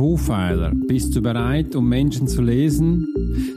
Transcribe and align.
Profiler. 0.00 0.72
Bist 0.74 1.14
du 1.14 1.20
bereit, 1.20 1.76
um 1.76 1.86
Menschen 1.86 2.26
zu 2.26 2.40
lesen? 2.40 3.06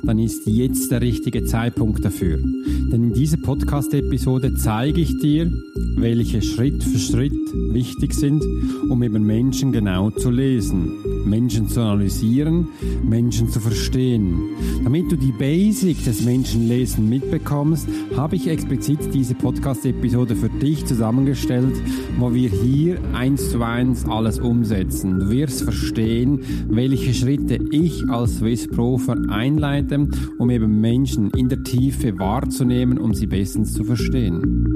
Dann 0.03 0.19
ist 0.19 0.47
jetzt 0.47 0.91
der 0.91 1.01
richtige 1.01 1.45
Zeitpunkt 1.45 2.03
dafür. 2.03 2.37
Denn 2.37 3.05
in 3.05 3.13
dieser 3.13 3.37
Podcast-Episode 3.37 4.53
zeige 4.55 5.01
ich 5.01 5.17
dir, 5.19 5.51
welche 5.95 6.41
Schritt 6.41 6.83
für 6.83 6.99
Schritt 6.99 7.33
wichtig 7.71 8.13
sind, 8.13 8.43
um 8.89 9.01
eben 9.03 9.23
Menschen 9.25 9.71
genau 9.71 10.09
zu 10.11 10.29
lesen, 10.29 10.91
Menschen 11.25 11.69
zu 11.69 11.81
analysieren, 11.81 12.67
Menschen 13.03 13.49
zu 13.49 13.59
verstehen. 13.59 14.49
Damit 14.83 15.11
du 15.11 15.15
die 15.15 15.31
Basic 15.31 16.03
des 16.03 16.23
Menschenlesen 16.23 17.09
mitbekommst, 17.09 17.87
habe 18.15 18.35
ich 18.35 18.47
explizit 18.47 18.99
diese 19.13 19.35
Podcast-Episode 19.35 20.35
für 20.35 20.49
dich 20.49 20.85
zusammengestellt, 20.85 21.73
wo 22.19 22.33
wir 22.33 22.49
hier 22.49 22.99
eins 23.13 23.49
zu 23.49 23.61
eins 23.61 24.05
alles 24.05 24.39
umsetzen. 24.39 25.19
Du 25.19 25.29
wirst 25.29 25.63
verstehen, 25.63 26.39
welche 26.69 27.13
Schritte 27.13 27.59
ich 27.71 28.03
als 28.09 28.37
Swiss 28.37 28.67
Profer 28.67 29.17
einleite, 29.63 30.07
um 30.37 30.49
eben 30.49 30.81
Menschen 30.81 31.29
in 31.31 31.47
der 31.47 31.63
Tiefe 31.63 32.17
wahrzunehmen, 32.19 32.97
um 32.97 33.13
sie 33.13 33.27
bestens 33.27 33.73
zu 33.73 33.83
verstehen. 33.83 34.75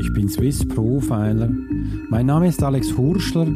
Ich 0.00 0.12
bin 0.12 0.28
Swiss 0.28 0.66
Profiler. 0.66 1.50
Mein 2.08 2.26
Name 2.26 2.48
ist 2.48 2.62
Alex 2.62 2.96
Hurschler 2.96 3.46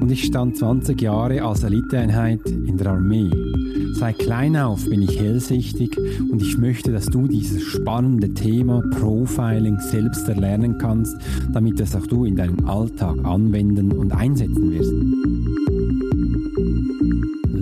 und 0.00 0.10
ich 0.10 0.24
stand 0.24 0.56
20 0.56 1.00
Jahre 1.00 1.42
als 1.42 1.64
Eliteeinheit 1.64 2.40
in 2.46 2.76
der 2.76 2.92
Armee. 2.92 3.30
Seit 3.92 4.18
klein 4.18 4.56
auf 4.56 4.84
bin 4.84 5.02
ich 5.02 5.18
hellsichtig 5.18 5.96
und 6.30 6.42
ich 6.42 6.58
möchte, 6.58 6.92
dass 6.92 7.06
du 7.06 7.26
dieses 7.26 7.62
spannende 7.62 8.32
Thema 8.34 8.82
Profiling 8.90 9.78
selbst 9.78 10.28
erlernen 10.28 10.78
kannst, 10.78 11.16
damit 11.52 11.80
es 11.80 11.96
auch 11.96 12.06
du 12.06 12.24
in 12.24 12.36
deinem 12.36 12.68
Alltag 12.68 13.16
anwenden 13.24 13.92
und 13.92 14.12
einsetzen 14.12 14.70
wirst. 14.70 15.35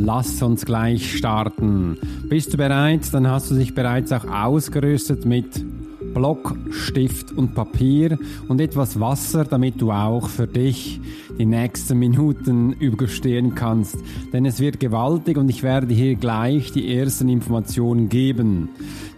Lass 0.05 0.43
uns 0.43 0.67
gleich 0.67 1.17
starten. 1.17 1.97
Bist 2.28 2.53
du 2.53 2.59
bereit? 2.59 3.09
Dann 3.12 3.27
hast 3.27 3.51
du 3.51 3.55
dich 3.55 3.75
bereits 3.75 4.12
auch 4.12 4.27
ausgerüstet 4.27 5.25
mit 5.25 5.65
Block, 6.12 6.55
Stift 6.73 7.33
und 7.33 7.55
Papier 7.55 8.19
und 8.47 8.61
etwas 8.61 9.01
Wasser, 9.01 9.45
damit 9.45 9.81
du 9.81 9.91
auch 9.93 10.28
für 10.28 10.47
dich 10.47 11.01
die 11.39 11.47
nächsten 11.47 11.98
Minuten 11.98 12.73
überstehen 12.81 13.55
kannst. 13.55 13.97
Denn 14.31 14.45
es 14.45 14.61
wird 14.61 14.78
gewaltig 14.78 15.39
und 15.39 15.48
ich 15.48 15.62
werde 15.62 15.95
hier 15.95 16.17
gleich 16.17 16.71
die 16.71 16.95
ersten 16.95 17.31
Informationen 17.31 18.11
geben. 18.11 18.69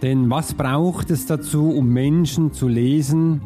Denn 0.02 0.30
was 0.30 0.54
braucht 0.54 1.10
es 1.10 1.26
dazu, 1.26 1.70
um 1.70 1.88
Menschen 1.88 2.52
zu 2.52 2.68
lesen? 2.68 3.40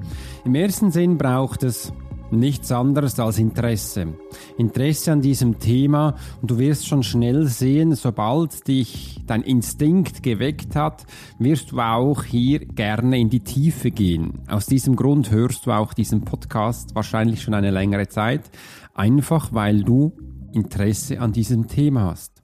Im 0.45 0.55
ersten 0.55 0.91
Sinn 0.91 1.17
braucht 1.17 1.63
es 1.63 1.91
nichts 2.33 2.73
anderes 2.73 3.19
als 3.19 3.39
Interesse. 3.39 4.15
Interesse 4.59 5.13
an 5.13 5.21
diesem 5.21 5.59
Thema 5.59 6.17
und 6.41 6.51
du 6.51 6.59
wirst 6.59 6.87
schon 6.87 7.03
schnell 7.03 7.47
sehen, 7.47 7.95
sobald 7.95 8.67
dich 8.69 9.21
dein 9.27 9.43
Instinkt 9.43 10.23
geweckt 10.23 10.77
hat, 10.77 11.07
wirst 11.39 11.73
du 11.73 11.81
auch 11.81 12.25
hier 12.25 12.61
gerne 12.61 13.19
in 13.19 13.31
die 13.31 13.41
Tiefe 13.41 13.91
gehen. 13.91 14.41
Aus 14.49 14.67
diesem 14.67 14.97
Grund 14.97 15.31
hörst 15.31 15.67
du 15.67 15.73
auch 15.73 15.95
diesen 15.95 16.23
Podcast 16.23 16.95
wahrscheinlich 16.95 17.43
schon 17.43 17.55
eine 17.55 17.71
längere 17.71 18.09
Zeit, 18.09 18.51
einfach 18.95 19.53
weil 19.53 19.83
du 19.83 20.13
Interesse 20.53 21.21
an 21.21 21.33
diesem 21.33 21.69
Thema 21.69 22.11
hast. 22.11 22.43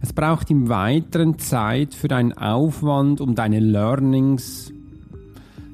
Es 0.00 0.12
braucht 0.12 0.50
im 0.50 0.68
weiteren 0.68 1.38
Zeit 1.38 1.94
für 1.94 2.08
deinen 2.08 2.32
Aufwand, 2.32 3.20
um 3.20 3.34
deine 3.34 3.60
Learnings 3.60 4.72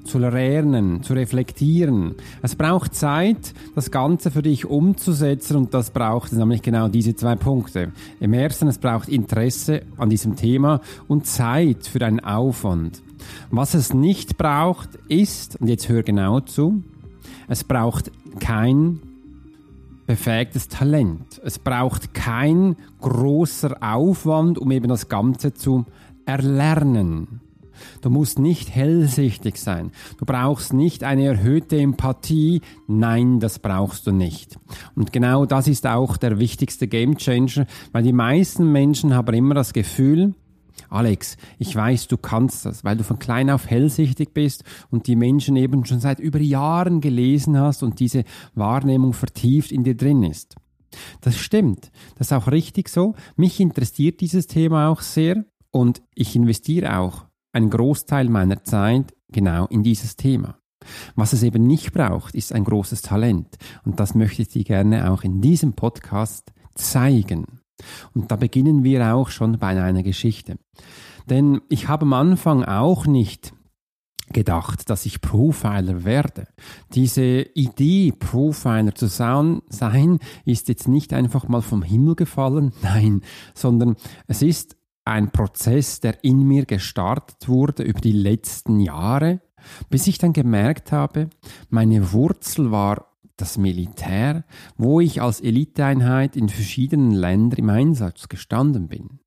zu 0.04 0.18
lernen, 0.18 1.02
zu 1.02 1.14
reflektieren. 1.14 2.14
Es 2.42 2.54
braucht 2.54 2.94
Zeit, 2.94 3.54
das 3.74 3.90
Ganze 3.90 4.30
für 4.30 4.42
dich 4.42 4.66
umzusetzen 4.66 5.56
und 5.56 5.74
das 5.74 5.90
braucht 5.90 6.32
nämlich 6.32 6.62
genau 6.62 6.88
diese 6.88 7.16
zwei 7.16 7.36
Punkte. 7.36 7.92
Im 8.20 8.32
ersten, 8.32 8.68
es 8.68 8.78
braucht 8.78 9.08
Interesse 9.08 9.82
an 9.96 10.10
diesem 10.10 10.36
Thema 10.36 10.80
und 11.08 11.26
Zeit 11.26 11.86
für 11.86 11.98
deinen 11.98 12.20
Aufwand. 12.20 13.02
Was 13.50 13.74
es 13.74 13.94
nicht 13.94 14.36
braucht, 14.36 14.90
ist, 15.08 15.60
und 15.60 15.68
jetzt 15.68 15.88
hör 15.88 16.02
genau 16.02 16.40
zu, 16.40 16.82
es 17.48 17.64
braucht 17.64 18.10
kein 18.40 19.00
befähigtes 20.06 20.68
Talent. 20.68 21.40
Es 21.44 21.58
braucht 21.58 22.14
kein 22.14 22.76
großer 23.00 23.76
Aufwand, 23.80 24.58
um 24.58 24.70
eben 24.70 24.88
das 24.88 25.08
Ganze 25.08 25.54
zu 25.54 25.86
erlernen. 26.26 27.40
Du 28.00 28.10
musst 28.10 28.38
nicht 28.38 28.74
hellsichtig 28.74 29.56
sein. 29.58 29.90
Du 30.18 30.24
brauchst 30.24 30.72
nicht 30.72 31.04
eine 31.04 31.24
erhöhte 31.24 31.78
Empathie. 31.78 32.60
Nein, 32.86 33.40
das 33.40 33.58
brauchst 33.58 34.06
du 34.06 34.12
nicht. 34.12 34.58
Und 34.94 35.12
genau 35.12 35.46
das 35.46 35.68
ist 35.68 35.86
auch 35.86 36.16
der 36.16 36.38
wichtigste 36.38 36.88
Gamechanger, 36.88 37.66
weil 37.92 38.02
die 38.02 38.12
meisten 38.12 38.70
Menschen 38.70 39.14
haben 39.14 39.34
immer 39.34 39.54
das 39.54 39.72
Gefühl, 39.72 40.34
Alex, 40.90 41.36
ich 41.58 41.74
weiß, 41.74 42.08
du 42.08 42.16
kannst 42.16 42.66
das, 42.66 42.84
weil 42.84 42.96
du 42.96 43.04
von 43.04 43.18
klein 43.18 43.50
auf 43.50 43.68
hellsichtig 43.68 44.34
bist 44.34 44.64
und 44.90 45.06
die 45.06 45.16
Menschen 45.16 45.56
eben 45.56 45.84
schon 45.84 46.00
seit 46.00 46.20
über 46.20 46.40
Jahren 46.40 47.00
gelesen 47.00 47.58
hast 47.58 47.82
und 47.82 48.00
diese 48.00 48.24
Wahrnehmung 48.54 49.12
vertieft 49.12 49.72
in 49.72 49.84
dir 49.84 49.96
drin 49.96 50.22
ist. 50.22 50.56
Das 51.20 51.36
stimmt, 51.36 51.90
das 52.16 52.28
ist 52.28 52.32
auch 52.32 52.48
richtig 52.48 52.88
so. 52.88 53.14
Mich 53.36 53.60
interessiert 53.60 54.20
dieses 54.20 54.46
Thema 54.46 54.88
auch 54.88 55.00
sehr 55.00 55.44
und 55.70 56.02
ich 56.14 56.36
investiere 56.36 56.98
auch 56.98 57.24
einen 57.54 57.70
Großteil 57.70 58.28
meiner 58.28 58.62
Zeit 58.64 59.14
genau 59.32 59.66
in 59.66 59.82
dieses 59.82 60.16
Thema. 60.16 60.58
Was 61.14 61.32
es 61.32 61.42
eben 61.42 61.66
nicht 61.66 61.92
braucht, 61.92 62.34
ist 62.34 62.52
ein 62.52 62.64
großes 62.64 63.02
Talent. 63.02 63.56
Und 63.84 64.00
das 64.00 64.14
möchte 64.14 64.42
ich 64.42 64.48
dir 64.48 64.64
gerne 64.64 65.10
auch 65.10 65.22
in 65.22 65.40
diesem 65.40 65.72
Podcast 65.72 66.52
zeigen. 66.74 67.60
Und 68.12 68.30
da 68.30 68.36
beginnen 68.36 68.84
wir 68.84 69.14
auch 69.14 69.30
schon 69.30 69.58
bei 69.58 69.82
einer 69.82 70.02
Geschichte. 70.02 70.56
Denn 71.28 71.60
ich 71.68 71.88
habe 71.88 72.04
am 72.04 72.12
Anfang 72.12 72.64
auch 72.64 73.06
nicht 73.06 73.54
gedacht, 74.32 74.90
dass 74.90 75.06
ich 75.06 75.20
Profiler 75.20 76.04
werde. 76.04 76.48
Diese 76.94 77.42
Idee, 77.54 78.12
Profiler 78.12 78.94
zu 78.94 79.06
sein, 79.06 79.60
ist 80.44 80.68
jetzt 80.68 80.88
nicht 80.88 81.12
einfach 81.12 81.48
mal 81.48 81.62
vom 81.62 81.82
Himmel 81.82 82.14
gefallen, 82.14 82.72
nein, 82.82 83.22
sondern 83.54 83.96
es 84.26 84.42
ist 84.42 84.76
ein 85.04 85.30
Prozess, 85.30 86.00
der 86.00 86.24
in 86.24 86.46
mir 86.46 86.64
gestartet 86.64 87.48
wurde 87.48 87.82
über 87.82 88.00
die 88.00 88.12
letzten 88.12 88.80
Jahre, 88.80 89.40
bis 89.90 90.06
ich 90.06 90.18
dann 90.18 90.32
gemerkt 90.32 90.92
habe, 90.92 91.30
meine 91.68 92.12
Wurzel 92.12 92.70
war 92.70 93.06
das 93.36 93.58
Militär, 93.58 94.44
wo 94.76 95.00
ich 95.00 95.20
als 95.20 95.40
Eliteeinheit 95.40 96.36
in 96.36 96.48
verschiedenen 96.48 97.10
Ländern 97.10 97.58
im 97.58 97.70
Einsatz 97.70 98.28
gestanden 98.28 98.88
bin. 98.88 99.18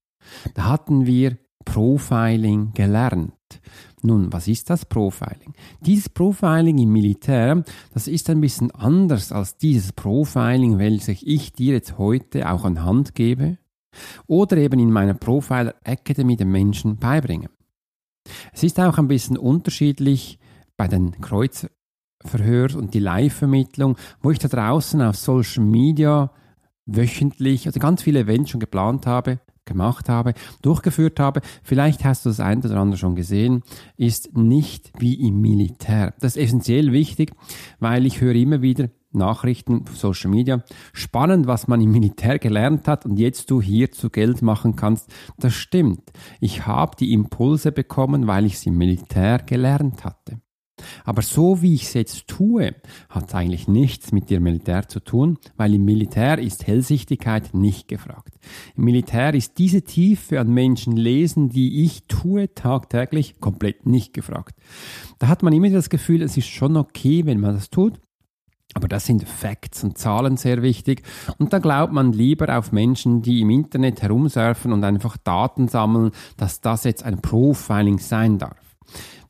Da 0.54 0.66
hatten 0.66 1.06
wir 1.06 1.38
Profiling 1.66 2.72
gelernt. 2.74 3.34
Nun, 4.02 4.32
was 4.32 4.48
ist 4.48 4.70
das 4.70 4.86
Profiling? 4.86 5.54
Dieses 5.82 6.08
Profiling 6.08 6.78
im 6.78 6.94
Militär, 6.94 7.64
das 7.94 8.08
ist 8.08 8.30
ein 8.30 8.40
bisschen 8.40 8.72
anders 8.72 9.32
als 9.34 9.58
dieses 9.58 9.92
Profiling, 9.92 10.78
welches 10.78 11.22
ich 11.24 11.52
dir 11.52 11.74
jetzt 11.74 11.98
heute 11.98 12.50
auch 12.50 12.64
an 12.64 12.84
Hand 12.84 13.16
gebe 13.16 13.58
oder 14.28 14.58
eben 14.58 14.80
in 14.80 14.92
meiner 14.92 15.14
Profiler 15.14 15.76
Academy 15.84 16.36
den 16.36 16.52
Menschen 16.52 16.98
beibringen. 16.98 17.50
Es 18.54 18.64
ist 18.64 18.80
auch 18.80 18.98
ein 18.98 19.08
bisschen 19.08 19.38
unterschiedlich 19.38 20.40
bei 20.76 20.88
den 20.88 21.20
Kreuzverhör 21.22 22.76
und 22.76 22.94
die 22.94 23.00
Live-Vermittlung, 23.00 23.98
wo 24.22 24.32
ich 24.32 24.40
da 24.40 24.48
draußen 24.48 25.02
auf 25.02 25.16
Social 25.16 25.64
Media 25.64 26.32
wöchentlich, 26.86 27.68
also 27.68 27.80
ganz 27.80 28.02
viele 28.02 28.20
Events 28.20 28.52
schon 28.52 28.60
geplant 28.60 29.06
habe, 29.06 29.40
gemacht 29.66 30.10
habe, 30.10 30.34
durchgeführt 30.62 31.20
habe, 31.20 31.42
vielleicht 31.62 32.04
hast 32.04 32.26
du 32.26 32.30
das 32.30 32.40
ein 32.40 32.60
oder 32.60 32.78
andere 32.78 32.98
schon 32.98 33.16
gesehen, 33.16 33.64
ist 33.98 34.36
nicht 34.36 34.92
wie 34.98 35.28
im 35.28 35.42
Militär. 35.42 36.14
Das 36.20 36.36
ist 36.36 36.44
essentiell 36.44 36.92
wichtig, 36.92 37.34
weil 37.80 38.06
ich 38.06 38.22
höre 38.22 38.36
immer 38.36 38.62
wieder, 38.62 38.90
Nachrichten, 39.12 39.86
Social 39.94 40.30
Media. 40.30 40.64
Spannend, 40.94 41.48
was 41.48 41.68
man 41.68 41.82
im 41.82 41.92
Militär 41.92 42.40
gelernt 42.40 42.88
hat 42.88 43.06
und 43.06 43.18
jetzt 43.18 43.50
du 43.52 43.62
hier 43.62 43.92
zu 43.92 44.10
Geld 44.10 44.42
machen 44.42 44.76
kannst. 44.76 45.12
Das 45.38 45.54
stimmt. 45.54 46.12
Ich 46.40 46.66
habe 46.68 46.96
die 46.98 47.14
Impulse 47.14 47.72
bekommen, 47.72 48.28
weil 48.28 48.46
ich 48.46 48.60
sie 48.60 48.70
im 48.70 48.78
Militär 48.78 49.40
gelernt 49.40 50.04
hatte. 50.04 50.42
Aber 51.06 51.22
so 51.22 51.62
wie 51.62 51.74
ich 51.74 51.84
es 51.84 51.94
jetzt 51.94 52.28
tue, 52.28 52.76
hat 53.10 53.30
es 53.30 53.34
eigentlich 53.34 53.68
nichts 53.68 54.12
mit 54.12 54.30
dem 54.30 54.44
Militär 54.44 54.88
zu 54.88 55.00
tun, 55.00 55.40
weil 55.56 55.74
im 55.74 55.86
Militär 55.86 56.38
ist 56.38 56.68
Hellsichtigkeit 56.68 57.54
nicht 57.54 57.88
gefragt. 57.88 58.38
Im 58.76 58.86
Militär 58.86 59.34
ist 59.34 59.58
diese 59.58 59.82
Tiefe 59.82 60.40
an 60.40 60.54
Menschen 60.54 60.96
lesen, 60.96 61.50
die 61.50 61.84
ich 61.84 62.04
tue 62.08 62.54
tagtäglich, 62.54 63.40
komplett 63.40 63.86
nicht 63.86 64.14
gefragt. 64.14 64.56
Da 65.20 65.28
hat 65.28 65.44
man 65.44 65.54
immer 65.54 65.70
das 65.70 65.90
Gefühl, 65.90 66.22
es 66.22 66.38
ist 66.38 66.48
schon 66.48 66.78
okay, 66.78 67.26
wenn 67.26 67.40
man 67.40 67.56
das 67.56 67.70
tut, 67.70 68.00
aber 68.78 68.88
das 68.88 69.08
sind 69.08 69.28
Facts 69.28 69.84
und 69.84 69.98
Zahlen 69.98 70.38
sehr 70.38 70.62
wichtig. 70.62 71.02
Und 71.40 71.52
da 71.52 71.58
glaubt 71.58 71.92
man 71.92 72.14
lieber 72.14 72.56
auf 72.56 72.72
Menschen, 72.72 73.24
die 73.24 73.42
im 73.42 73.50
Internet 73.50 74.04
herumsurfen 74.04 74.72
und 74.72 74.84
einfach 74.84 75.18
Daten 75.18 75.68
sammeln, 75.68 76.12
dass 76.38 76.62
das 76.62 76.84
jetzt 76.84 77.04
ein 77.04 77.20
Profiling 77.20 77.98
sein 77.98 78.38
darf. 78.38 78.56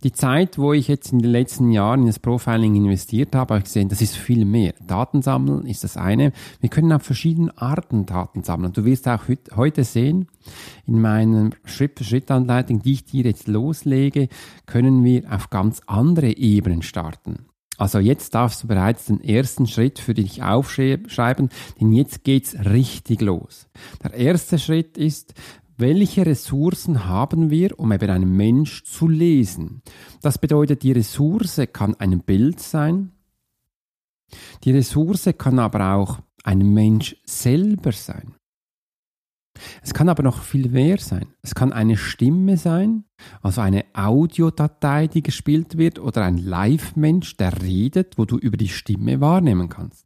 die 0.03 0.11
Zeit, 0.11 0.57
wo 0.57 0.73
ich 0.73 0.89
jetzt 0.89 1.13
in 1.13 1.19
den 1.19 1.31
letzten 1.31 1.71
Jahren 1.71 2.01
in 2.01 2.07
das 2.07 2.19
Profiling 2.19 2.75
investiert 2.75 3.33
habe, 3.35 3.53
habe 3.53 3.59
ich 3.59 3.63
gesehen, 3.63 3.87
das 3.87 4.01
ist 4.01 4.17
viel 4.17 4.43
mehr. 4.43 4.73
Daten 4.85 5.21
sammeln 5.21 5.65
ist 5.65 5.85
das 5.85 5.95
eine. 5.95 6.33
Wir 6.59 6.69
können 6.69 6.91
auf 6.91 7.03
verschiedene 7.03 7.57
Arten 7.57 8.05
Daten 8.05 8.43
sammeln. 8.43 8.73
Du 8.73 8.83
wirst 8.83 9.07
auch 9.07 9.23
heute 9.55 9.85
sehen, 9.85 10.27
in 10.85 10.99
meiner 10.99 11.51
Schritt-für-Schritt-Anleitung, 11.63 12.81
die 12.81 12.93
ich 12.93 13.05
dir 13.05 13.23
jetzt 13.23 13.47
loslege, 13.47 14.27
können 14.65 15.05
wir 15.05 15.31
auf 15.31 15.49
ganz 15.49 15.81
andere 15.87 16.35
Ebenen 16.35 16.81
starten. 16.81 17.47
Also 17.77 17.99
jetzt 17.99 18.33
darfst 18.33 18.63
du 18.63 18.67
bereits 18.67 19.05
den 19.05 19.23
ersten 19.23 19.67
Schritt 19.67 19.99
für 19.99 20.13
dich 20.13 20.41
aufschreiben, 20.43 21.49
denn 21.79 21.93
jetzt 21.93 22.23
geht's 22.23 22.55
richtig 22.65 23.21
los. 23.21 23.67
Der 24.03 24.13
erste 24.13 24.57
Schritt 24.57 24.97
ist, 24.97 25.35
welche 25.77 26.25
Ressourcen 26.25 27.05
haben 27.05 27.51
wir, 27.51 27.79
um 27.79 27.91
eben 27.91 28.09
einen 28.09 28.35
Mensch 28.35 28.83
zu 28.83 29.07
lesen? 29.07 29.83
Das 30.23 30.39
bedeutet, 30.39 30.81
die 30.81 30.91
Ressource 30.91 31.61
kann 31.71 31.93
ein 31.95 32.21
Bild 32.21 32.59
sein. 32.59 33.11
Die 34.63 34.71
Ressource 34.71 35.29
kann 35.37 35.59
aber 35.59 35.93
auch 35.93 36.19
ein 36.43 36.73
Mensch 36.73 37.15
selber 37.25 37.91
sein. 37.91 38.33
Es 39.81 39.93
kann 39.93 40.09
aber 40.09 40.23
noch 40.23 40.41
viel 40.41 40.69
mehr 40.69 40.97
sein. 40.97 41.27
Es 41.41 41.55
kann 41.55 41.73
eine 41.73 41.97
Stimme 41.97 42.57
sein, 42.57 43.05
also 43.41 43.61
eine 43.61 43.85
Audiodatei, 43.93 45.07
die 45.07 45.23
gespielt 45.23 45.77
wird, 45.77 45.99
oder 45.99 46.23
ein 46.23 46.37
Live-Mensch, 46.37 47.37
der 47.37 47.61
redet, 47.61 48.17
wo 48.17 48.25
du 48.25 48.37
über 48.37 48.57
die 48.57 48.69
Stimme 48.69 49.21
wahrnehmen 49.21 49.69
kannst. 49.69 50.05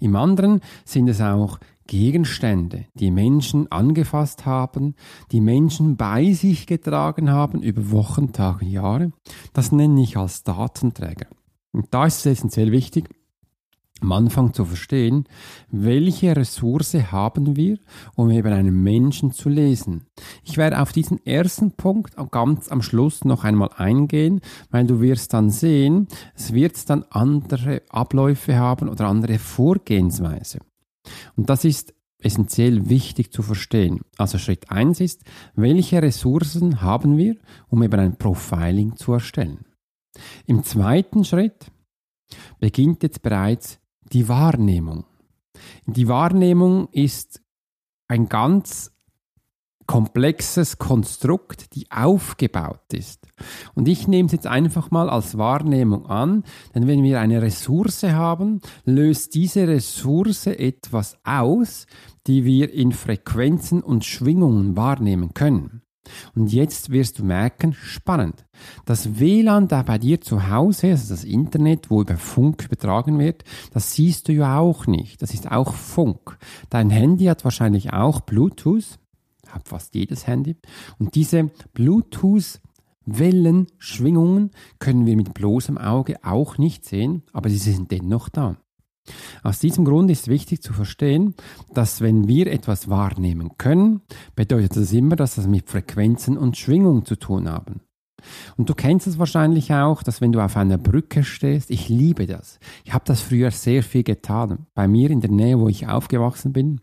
Im 0.00 0.14
anderen 0.16 0.60
sind 0.84 1.08
es 1.08 1.20
auch 1.20 1.58
Gegenstände, 1.88 2.84
die 2.94 3.10
Menschen 3.10 3.72
angefasst 3.72 4.46
haben, 4.46 4.94
die 5.32 5.40
Menschen 5.40 5.96
bei 5.96 6.32
sich 6.32 6.66
getragen 6.66 7.30
haben 7.30 7.62
über 7.62 7.90
Wochen, 7.90 8.32
Tage, 8.32 8.66
Jahre. 8.66 9.10
Das 9.54 9.72
nenne 9.72 10.02
ich 10.02 10.16
als 10.16 10.44
Datenträger. 10.44 11.26
Und 11.72 11.86
da 11.90 12.06
ist 12.06 12.18
es 12.18 12.26
essentiell 12.26 12.72
wichtig, 12.72 13.08
am 14.00 14.12
Anfang 14.12 14.52
zu 14.52 14.64
verstehen, 14.64 15.24
welche 15.70 16.36
Ressource 16.36 16.94
haben 16.94 17.56
wir, 17.56 17.78
um 18.14 18.30
eben 18.30 18.52
einen 18.52 18.82
Menschen 18.82 19.32
zu 19.32 19.48
lesen. 19.48 20.06
Ich 20.42 20.56
werde 20.56 20.80
auf 20.80 20.92
diesen 20.92 21.24
ersten 21.26 21.72
Punkt 21.72 22.14
ganz 22.30 22.68
am 22.68 22.82
Schluss 22.82 23.24
noch 23.24 23.44
einmal 23.44 23.70
eingehen, 23.76 24.40
weil 24.70 24.86
du 24.86 25.00
wirst 25.00 25.34
dann 25.34 25.50
sehen, 25.50 26.08
es 26.34 26.52
wird 26.52 26.88
dann 26.90 27.04
andere 27.10 27.82
Abläufe 27.88 28.56
haben 28.56 28.88
oder 28.88 29.06
andere 29.06 29.38
Vorgehensweise. 29.38 30.60
Und 31.36 31.48
das 31.48 31.64
ist 31.64 31.94
essentiell 32.20 32.88
wichtig 32.88 33.32
zu 33.32 33.42
verstehen. 33.42 34.00
Also 34.16 34.38
Schritt 34.38 34.70
eins 34.70 35.00
ist, 35.00 35.22
welche 35.54 36.02
Ressourcen 36.02 36.82
haben 36.82 37.16
wir, 37.16 37.36
um 37.68 37.82
eben 37.82 38.00
ein 38.00 38.16
Profiling 38.16 38.96
zu 38.96 39.12
erstellen. 39.12 39.64
Im 40.46 40.64
zweiten 40.64 41.24
Schritt 41.24 41.70
beginnt 42.58 43.02
jetzt 43.02 43.22
bereits 43.22 43.78
die 44.12 44.28
Wahrnehmung. 44.28 45.04
Die 45.86 46.08
Wahrnehmung 46.08 46.88
ist 46.92 47.42
ein 48.08 48.28
ganz 48.28 48.92
komplexes 49.88 50.76
Konstrukt, 50.78 51.74
die 51.74 51.90
aufgebaut 51.90 52.92
ist. 52.92 53.26
Und 53.74 53.88
ich 53.88 54.06
nehme 54.06 54.26
es 54.26 54.32
jetzt 54.32 54.46
einfach 54.46 54.90
mal 54.90 55.08
als 55.08 55.38
Wahrnehmung 55.38 56.06
an, 56.06 56.44
denn 56.74 56.86
wenn 56.86 57.02
wir 57.02 57.20
eine 57.20 57.40
Ressource 57.40 58.02
haben, 58.04 58.60
löst 58.84 59.34
diese 59.34 59.66
Ressource 59.66 60.46
etwas 60.46 61.16
aus, 61.24 61.86
die 62.26 62.44
wir 62.44 62.72
in 62.72 62.92
Frequenzen 62.92 63.82
und 63.82 64.04
Schwingungen 64.04 64.76
wahrnehmen 64.76 65.32
können. 65.32 65.82
Und 66.34 66.52
jetzt 66.52 66.90
wirst 66.90 67.18
du 67.18 67.24
merken, 67.24 67.74
spannend. 67.74 68.44
Das 68.84 69.18
WLAN 69.18 69.68
da 69.68 69.82
bei 69.82 69.98
dir 69.98 70.20
zu 70.20 70.50
Hause, 70.50 70.88
also 70.88 71.14
das 71.14 71.24
Internet, 71.24 71.90
wo 71.90 72.00
über 72.02 72.16
Funk 72.16 72.64
übertragen 72.64 73.18
wird, 73.18 73.44
das 73.72 73.92
siehst 73.92 74.28
du 74.28 74.32
ja 74.32 74.58
auch 74.58 74.86
nicht. 74.86 75.22
Das 75.22 75.34
ist 75.34 75.50
auch 75.50 75.74
Funk. 75.74 76.38
Dein 76.70 76.90
Handy 76.90 77.24
hat 77.26 77.44
wahrscheinlich 77.44 77.92
auch 77.92 78.20
Bluetooth, 78.20 78.98
hat 79.48 79.68
fast 79.68 79.94
jedes 79.94 80.26
Handy. 80.26 80.56
Und 80.98 81.14
diese 81.14 81.50
Bluetooth 81.74 82.60
Wellen, 83.10 83.68
Schwingungen 83.78 84.50
können 84.78 85.06
wir 85.06 85.16
mit 85.16 85.32
bloßem 85.32 85.78
Auge 85.78 86.16
auch 86.22 86.58
nicht 86.58 86.84
sehen, 86.84 87.22
aber 87.32 87.48
sie 87.48 87.56
sind 87.56 87.90
dennoch 87.90 88.28
da. 88.28 88.56
Aus 89.42 89.58
diesem 89.58 89.84
Grund 89.84 90.10
ist 90.10 90.28
wichtig 90.28 90.62
zu 90.62 90.72
verstehen, 90.72 91.34
dass 91.74 92.00
wenn 92.00 92.28
wir 92.28 92.46
etwas 92.48 92.88
wahrnehmen 92.88 93.52
können, 93.58 94.02
bedeutet 94.34 94.76
das 94.76 94.92
immer, 94.92 95.16
dass 95.16 95.36
das 95.36 95.46
mit 95.46 95.68
Frequenzen 95.68 96.36
und 96.36 96.56
Schwingungen 96.56 97.04
zu 97.04 97.16
tun 97.16 97.48
haben. 97.48 97.80
Und 98.56 98.68
du 98.68 98.74
kennst 98.74 99.06
es 99.06 99.18
wahrscheinlich 99.18 99.72
auch, 99.72 100.02
dass 100.02 100.20
wenn 100.20 100.32
du 100.32 100.40
auf 100.40 100.56
einer 100.56 100.78
Brücke 100.78 101.24
stehst, 101.24 101.70
ich 101.70 101.88
liebe 101.88 102.26
das. 102.26 102.58
Ich 102.84 102.92
habe 102.92 103.04
das 103.06 103.20
früher 103.20 103.50
sehr 103.50 103.82
viel 103.82 104.02
getan. 104.02 104.66
Bei 104.74 104.88
mir 104.88 105.10
in 105.10 105.20
der 105.20 105.30
Nähe, 105.30 105.58
wo 105.58 105.68
ich 105.68 105.86
aufgewachsen 105.86 106.52
bin, 106.52 106.80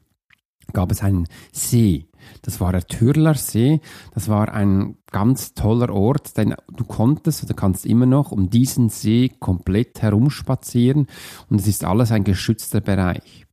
gab 0.73 0.91
es 0.91 1.03
einen 1.03 1.27
See. 1.51 2.07
Das 2.41 2.61
war 2.61 2.71
der 2.71 2.87
Türler 2.87 3.35
See. 3.35 3.81
Das 4.13 4.29
war 4.29 4.53
ein 4.53 4.97
ganz 5.11 5.53
toller 5.53 5.93
Ort, 5.93 6.37
denn 6.37 6.55
du 6.75 6.83
konntest 6.83 7.43
oder 7.43 7.53
kannst 7.53 7.85
immer 7.85 8.05
noch 8.05 8.31
um 8.31 8.49
diesen 8.49 8.89
See 8.89 9.31
komplett 9.39 10.01
herumspazieren 10.01 11.07
und 11.49 11.61
es 11.61 11.67
ist 11.67 11.83
alles 11.83 12.11
ein 12.11 12.23
geschützter 12.23 12.81
Bereich. 12.81 13.45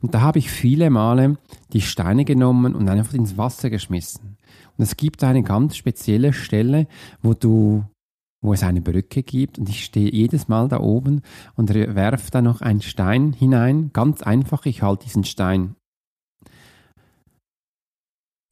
Und 0.00 0.14
da 0.14 0.20
habe 0.20 0.38
ich 0.38 0.50
viele 0.50 0.90
Male 0.90 1.38
die 1.72 1.80
Steine 1.80 2.24
genommen 2.24 2.74
und 2.74 2.88
einfach 2.88 3.14
ins 3.14 3.38
Wasser 3.38 3.70
geschmissen. 3.70 4.36
Und 4.76 4.84
es 4.84 4.96
gibt 4.96 5.24
eine 5.24 5.42
ganz 5.42 5.76
spezielle 5.76 6.32
Stelle, 6.32 6.86
wo 7.22 7.34
du 7.34 7.84
wo 8.42 8.52
es 8.52 8.62
eine 8.62 8.80
Brücke 8.80 9.22
gibt 9.22 9.58
und 9.58 9.68
ich 9.68 9.84
stehe 9.84 10.12
jedes 10.12 10.46
Mal 10.46 10.68
da 10.68 10.78
oben 10.78 11.22
und 11.56 11.74
werfe 11.74 12.30
da 12.30 12.42
noch 12.42 12.60
einen 12.60 12.82
Stein 12.82 13.32
hinein. 13.32 13.90
Ganz 13.92 14.22
einfach, 14.22 14.66
ich 14.66 14.82
halte 14.82 15.04
diesen 15.04 15.24
Stein 15.24 15.74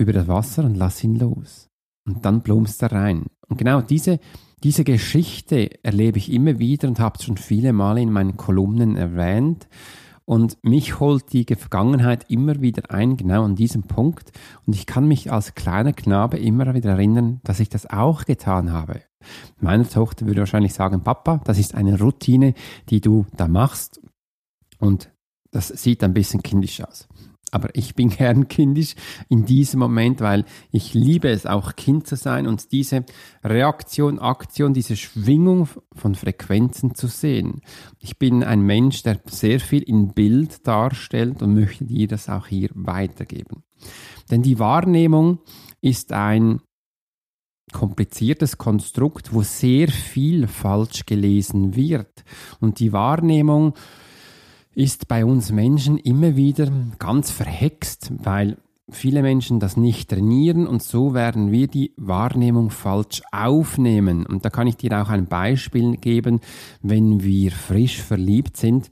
über 0.04 0.12
das 0.12 0.28
Wasser 0.28 0.64
und 0.64 0.76
lass 0.76 1.02
ihn 1.02 1.16
los. 1.16 1.68
Und 2.06 2.24
dann 2.24 2.42
plumpst 2.42 2.82
er 2.82 2.92
rein. 2.92 3.26
Und 3.48 3.58
genau 3.58 3.80
diese, 3.80 4.20
diese 4.62 4.84
Geschichte 4.84 5.82
erlebe 5.82 6.18
ich 6.18 6.30
immer 6.30 6.58
wieder 6.58 6.88
und 6.88 7.00
habe 7.00 7.16
es 7.18 7.24
schon 7.24 7.36
viele 7.36 7.72
Male 7.72 8.00
in 8.00 8.12
meinen 8.12 8.36
Kolumnen 8.36 8.96
erwähnt. 8.96 9.68
Und 10.26 10.56
mich 10.62 11.00
holt 11.00 11.32
die 11.32 11.44
Vergangenheit 11.44 12.30
immer 12.30 12.62
wieder 12.62 12.90
ein, 12.90 13.16
genau 13.16 13.44
an 13.44 13.56
diesem 13.56 13.82
Punkt. 13.82 14.32
Und 14.66 14.74
ich 14.74 14.86
kann 14.86 15.06
mich 15.06 15.30
als 15.30 15.54
kleiner 15.54 15.92
Knabe 15.92 16.38
immer 16.38 16.72
wieder 16.72 16.92
erinnern, 16.92 17.40
dass 17.44 17.60
ich 17.60 17.68
das 17.68 17.90
auch 17.90 18.24
getan 18.24 18.72
habe. 18.72 19.02
Meine 19.60 19.88
Tochter 19.88 20.26
würde 20.26 20.40
wahrscheinlich 20.40 20.72
sagen, 20.72 21.02
Papa, 21.02 21.40
das 21.44 21.58
ist 21.58 21.74
eine 21.74 21.98
Routine, 21.98 22.54
die 22.88 23.00
du 23.00 23.26
da 23.36 23.48
machst. 23.48 24.00
Und 24.78 25.10
das 25.50 25.68
sieht 25.68 26.02
ein 26.02 26.14
bisschen 26.14 26.42
kindisch 26.42 26.82
aus. 26.82 27.06
Aber 27.54 27.68
ich 27.74 27.94
bin 27.94 28.08
gern 28.10 28.48
kindisch 28.48 28.96
in 29.28 29.46
diesem 29.46 29.78
Moment, 29.78 30.20
weil 30.20 30.44
ich 30.72 30.92
liebe 30.92 31.28
es 31.28 31.46
auch 31.46 31.76
Kind 31.76 32.06
zu 32.06 32.16
sein 32.16 32.48
und 32.48 32.72
diese 32.72 33.04
Reaktion, 33.44 34.18
Aktion, 34.18 34.74
diese 34.74 34.96
Schwingung 34.96 35.68
von 35.92 36.16
Frequenzen 36.16 36.96
zu 36.96 37.06
sehen. 37.06 37.60
Ich 38.00 38.18
bin 38.18 38.42
ein 38.42 38.60
Mensch, 38.62 39.04
der 39.04 39.20
sehr 39.26 39.60
viel 39.60 39.82
in 39.82 40.14
Bild 40.14 40.66
darstellt 40.66 41.42
und 41.42 41.54
möchte 41.54 41.84
dir 41.84 42.08
das 42.08 42.28
auch 42.28 42.48
hier 42.48 42.70
weitergeben. 42.74 43.62
Denn 44.30 44.42
die 44.42 44.58
Wahrnehmung 44.58 45.38
ist 45.80 46.12
ein 46.12 46.60
kompliziertes 47.72 48.58
Konstrukt, 48.58 49.32
wo 49.32 49.42
sehr 49.42 49.88
viel 49.88 50.48
falsch 50.48 51.06
gelesen 51.06 51.76
wird. 51.76 52.24
Und 52.60 52.80
die 52.80 52.92
Wahrnehmung 52.92 53.74
ist 54.74 55.08
bei 55.08 55.24
uns 55.24 55.52
Menschen 55.52 55.98
immer 55.98 56.36
wieder 56.36 56.70
ganz 56.98 57.30
verhext, 57.30 58.12
weil 58.22 58.56
viele 58.90 59.22
Menschen 59.22 59.60
das 59.60 59.76
nicht 59.76 60.10
trainieren 60.10 60.66
und 60.66 60.82
so 60.82 61.14
werden 61.14 61.52
wir 61.52 61.68
die 61.68 61.92
Wahrnehmung 61.96 62.70
falsch 62.70 63.22
aufnehmen. 63.32 64.26
Und 64.26 64.44
da 64.44 64.50
kann 64.50 64.66
ich 64.66 64.76
dir 64.76 65.00
auch 65.00 65.08
ein 65.08 65.26
Beispiel 65.26 65.96
geben, 65.96 66.40
wenn 66.82 67.22
wir 67.22 67.50
frisch 67.50 68.02
verliebt 68.02 68.56
sind, 68.56 68.90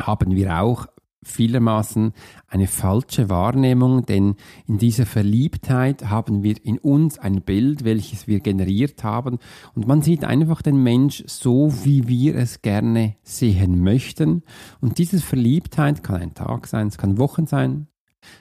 haben 0.00 0.34
wir 0.34 0.60
auch 0.60 0.86
vielermaßen 1.22 2.12
eine 2.48 2.66
falsche 2.66 3.28
Wahrnehmung, 3.28 4.06
denn 4.06 4.36
in 4.66 4.78
dieser 4.78 5.06
Verliebtheit 5.06 6.08
haben 6.08 6.42
wir 6.42 6.56
in 6.64 6.78
uns 6.78 7.18
ein 7.18 7.42
Bild, 7.42 7.84
welches 7.84 8.26
wir 8.26 8.40
generiert 8.40 9.04
haben 9.04 9.38
und 9.74 9.86
man 9.86 10.02
sieht 10.02 10.24
einfach 10.24 10.62
den 10.62 10.82
Mensch 10.82 11.22
so, 11.26 11.72
wie 11.84 12.08
wir 12.08 12.36
es 12.36 12.62
gerne 12.62 13.16
sehen 13.22 13.82
möchten 13.82 14.42
und 14.80 14.98
diese 14.98 15.20
Verliebtheit 15.20 16.02
kann 16.02 16.16
ein 16.16 16.34
Tag 16.34 16.66
sein, 16.66 16.86
es 16.86 16.98
kann 16.98 17.18
Wochen 17.18 17.46
sein, 17.46 17.88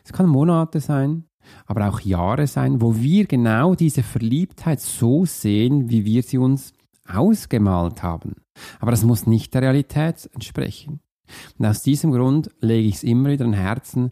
es 0.05 0.13
kann 0.13 0.27
Monate 0.27 0.79
sein, 0.79 1.25
aber 1.65 1.89
auch 1.89 1.99
Jahre 1.99 2.47
sein, 2.47 2.81
wo 2.81 2.95
wir 2.95 3.25
genau 3.25 3.75
diese 3.75 4.03
Verliebtheit 4.03 4.79
so 4.79 5.25
sehen, 5.25 5.89
wie 5.89 6.05
wir 6.05 6.23
sie 6.23 6.37
uns 6.37 6.73
ausgemalt 7.07 8.03
haben. 8.03 8.35
Aber 8.79 8.91
das 8.91 9.03
muss 9.03 9.25
nicht 9.25 9.53
der 9.53 9.63
Realität 9.63 10.29
entsprechen. 10.33 11.01
Und 11.57 11.65
aus 11.65 11.81
diesem 11.81 12.11
Grund 12.11 12.49
lege 12.61 12.87
ich 12.87 12.95
es 12.95 13.03
immer 13.03 13.29
wieder 13.29 13.45
an 13.45 13.53
Herzen, 13.53 14.11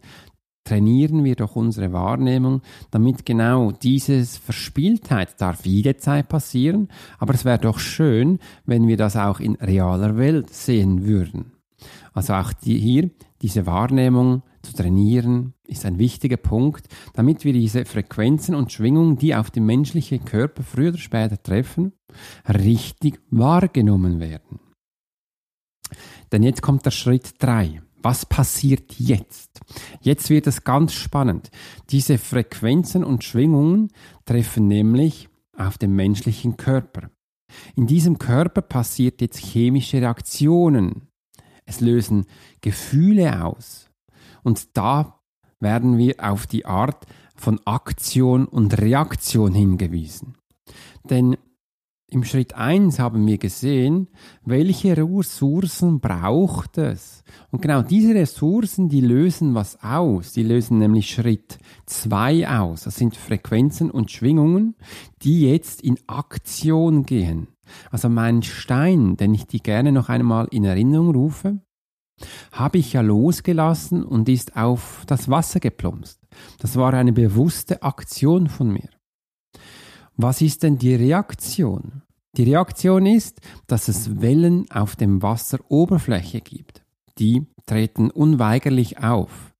trainieren 0.64 1.24
wir 1.24 1.34
doch 1.34 1.56
unsere 1.56 1.92
Wahrnehmung, 1.92 2.60
damit 2.90 3.24
genau 3.24 3.72
dieses 3.72 4.36
Verspieltheit 4.36 5.40
darf 5.40 5.64
jederzeit 5.64 6.28
passieren, 6.28 6.88
aber 7.18 7.32
es 7.32 7.46
wäre 7.46 7.58
doch 7.58 7.78
schön, 7.78 8.38
wenn 8.66 8.86
wir 8.86 8.98
das 8.98 9.16
auch 9.16 9.40
in 9.40 9.54
realer 9.56 10.18
Welt 10.18 10.52
sehen 10.52 11.06
würden. 11.06 11.52
Also 12.12 12.34
auch 12.34 12.52
die, 12.52 12.78
hier 12.78 13.10
diese 13.40 13.64
Wahrnehmung 13.66 14.42
zu 14.62 14.74
trainieren 14.74 15.54
ist 15.64 15.86
ein 15.86 15.98
wichtiger 15.98 16.36
Punkt, 16.36 16.88
damit 17.14 17.44
wir 17.44 17.52
diese 17.52 17.84
Frequenzen 17.84 18.54
und 18.54 18.72
Schwingungen, 18.72 19.16
die 19.16 19.34
auf 19.34 19.50
den 19.50 19.64
menschlichen 19.64 20.24
Körper 20.24 20.62
früher 20.62 20.90
oder 20.90 20.98
später 20.98 21.42
treffen, 21.42 21.92
richtig 22.46 23.20
wahrgenommen 23.30 24.20
werden. 24.20 24.60
Denn 26.32 26.42
jetzt 26.42 26.62
kommt 26.62 26.84
der 26.86 26.90
Schritt 26.90 27.34
drei. 27.38 27.82
Was 28.02 28.26
passiert 28.26 28.94
jetzt? 28.98 29.60
Jetzt 30.00 30.30
wird 30.30 30.46
es 30.46 30.64
ganz 30.64 30.92
spannend. 30.92 31.50
Diese 31.90 32.18
Frequenzen 32.18 33.04
und 33.04 33.24
Schwingungen 33.24 33.88
treffen 34.24 34.68
nämlich 34.68 35.28
auf 35.56 35.78
den 35.78 35.94
menschlichen 35.96 36.56
Körper. 36.56 37.10
In 37.74 37.86
diesem 37.86 38.18
Körper 38.18 38.62
passiert 38.62 39.20
jetzt 39.20 39.38
chemische 39.38 40.00
Reaktionen. 40.00 41.08
Es 41.64 41.80
lösen 41.80 42.26
Gefühle 42.60 43.44
aus. 43.44 43.90
Und 44.42 44.76
da 44.76 45.20
werden 45.60 45.98
wir 45.98 46.16
auf 46.18 46.46
die 46.46 46.66
Art 46.66 47.06
von 47.34 47.60
Aktion 47.64 48.46
und 48.46 48.78
Reaktion 48.78 49.54
hingewiesen. 49.54 50.36
Denn 51.04 51.36
im 52.10 52.24
Schritt 52.24 52.54
1 52.54 52.98
haben 52.98 53.26
wir 53.26 53.36
gesehen, 53.36 54.08
welche 54.42 54.96
Ressourcen 54.96 56.00
braucht 56.00 56.78
es. 56.78 57.22
Und 57.50 57.60
genau 57.60 57.82
diese 57.82 58.14
Ressourcen, 58.14 58.88
die 58.88 59.02
lösen 59.02 59.54
was 59.54 59.82
aus. 59.82 60.32
Die 60.32 60.42
lösen 60.42 60.78
nämlich 60.78 61.10
Schritt 61.10 61.58
2 61.84 62.48
aus. 62.48 62.84
Das 62.84 62.96
sind 62.96 63.16
Frequenzen 63.16 63.90
und 63.90 64.10
Schwingungen, 64.10 64.74
die 65.22 65.50
jetzt 65.50 65.82
in 65.82 65.98
Aktion 66.06 67.04
gehen. 67.04 67.48
Also 67.90 68.08
mein 68.08 68.42
Stein, 68.42 69.18
den 69.18 69.34
ich 69.34 69.46
dir 69.46 69.60
gerne 69.60 69.92
noch 69.92 70.08
einmal 70.08 70.48
in 70.50 70.64
Erinnerung 70.64 71.10
rufe, 71.10 71.60
habe 72.52 72.78
ich 72.78 72.94
ja 72.94 73.02
losgelassen 73.02 74.02
und 74.02 74.30
ist 74.30 74.56
auf 74.56 75.04
das 75.06 75.28
Wasser 75.28 75.60
geplumpst. 75.60 76.20
Das 76.58 76.76
war 76.76 76.94
eine 76.94 77.12
bewusste 77.12 77.82
Aktion 77.82 78.48
von 78.48 78.72
mir. 78.72 78.88
Was 80.20 80.40
ist 80.40 80.64
denn 80.64 80.78
die 80.78 80.96
Reaktion? 80.96 82.02
Die 82.36 82.42
Reaktion 82.42 83.06
ist, 83.06 83.40
dass 83.68 83.86
es 83.86 84.20
Wellen 84.20 84.68
auf 84.68 84.96
dem 84.96 85.22
Wasseroberfläche 85.22 86.40
gibt. 86.40 86.82
Die 87.20 87.46
treten 87.66 88.10
unweigerlich 88.10 88.98
auf. 88.98 89.54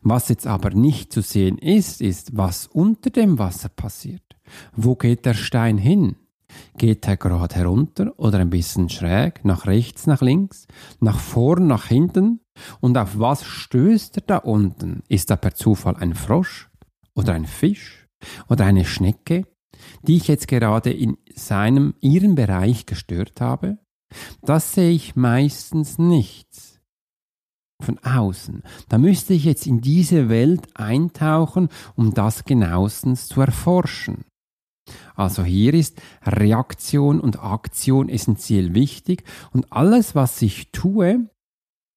Was 0.00 0.28
jetzt 0.28 0.46
aber 0.46 0.70
nicht 0.70 1.12
zu 1.12 1.22
sehen 1.22 1.58
ist, 1.58 2.00
ist, 2.00 2.36
was 2.36 2.68
unter 2.68 3.10
dem 3.10 3.40
Wasser 3.40 3.68
passiert. 3.68 4.22
Wo 4.76 4.94
geht 4.94 5.26
der 5.26 5.34
Stein 5.34 5.76
hin? 5.76 6.14
Geht 6.78 7.08
er 7.08 7.16
gerade 7.16 7.56
herunter 7.56 8.12
oder 8.16 8.38
ein 8.38 8.50
bisschen 8.50 8.88
schräg, 8.90 9.44
nach 9.44 9.66
rechts, 9.66 10.06
nach 10.06 10.22
links, 10.22 10.68
nach 11.00 11.18
vorn, 11.18 11.66
nach 11.66 11.86
hinten? 11.86 12.38
Und 12.80 12.96
auf 12.96 13.18
was 13.18 13.44
stößt 13.44 14.18
er 14.18 14.22
da 14.24 14.36
unten? 14.36 15.02
Ist 15.08 15.30
da 15.30 15.36
per 15.36 15.56
Zufall 15.56 15.96
ein 15.96 16.14
Frosch 16.14 16.70
oder 17.16 17.32
ein 17.32 17.46
Fisch 17.46 18.06
oder 18.48 18.66
eine 18.66 18.84
Schnecke 18.84 19.46
die 20.02 20.16
ich 20.16 20.28
jetzt 20.28 20.48
gerade 20.48 20.90
in 20.90 21.16
seinem, 21.34 21.94
ihrem 22.00 22.34
Bereich 22.34 22.86
gestört 22.86 23.40
habe, 23.40 23.78
das 24.42 24.74
sehe 24.74 24.90
ich 24.90 25.16
meistens 25.16 25.98
nichts 25.98 26.80
von 27.82 27.98
außen. 27.98 28.62
Da 28.88 28.98
müsste 28.98 29.34
ich 29.34 29.44
jetzt 29.44 29.66
in 29.66 29.80
diese 29.80 30.28
Welt 30.28 30.68
eintauchen, 30.74 31.68
um 31.96 32.14
das 32.14 32.44
genauestens 32.44 33.28
zu 33.28 33.40
erforschen. 33.40 34.24
Also 35.14 35.44
hier 35.44 35.74
ist 35.74 36.00
Reaktion 36.24 37.20
und 37.20 37.42
Aktion 37.42 38.08
essentiell 38.08 38.74
wichtig 38.74 39.24
und 39.52 39.72
alles, 39.72 40.14
was 40.14 40.40
ich 40.42 40.70
tue, 40.72 41.28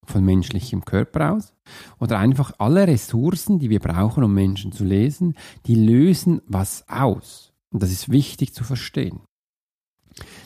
von 0.06 0.24
menschlichem 0.24 0.86
Körper 0.86 1.34
aus, 1.34 1.54
oder 2.00 2.18
einfach 2.20 2.54
alle 2.60 2.88
Ressourcen, 2.88 3.60
die 3.60 3.70
wir 3.70 3.80
brauchen, 3.80 4.24
um 4.24 4.34
Menschen 4.34 4.72
zu 4.72 4.86
lesen, 4.86 5.36
die 5.66 5.76
lösen 5.76 6.42
was 6.48 6.88
aus. 6.88 7.47
Und 7.78 7.84
das 7.84 7.92
ist 7.92 8.10
wichtig 8.10 8.56
zu 8.56 8.64
verstehen. 8.64 9.20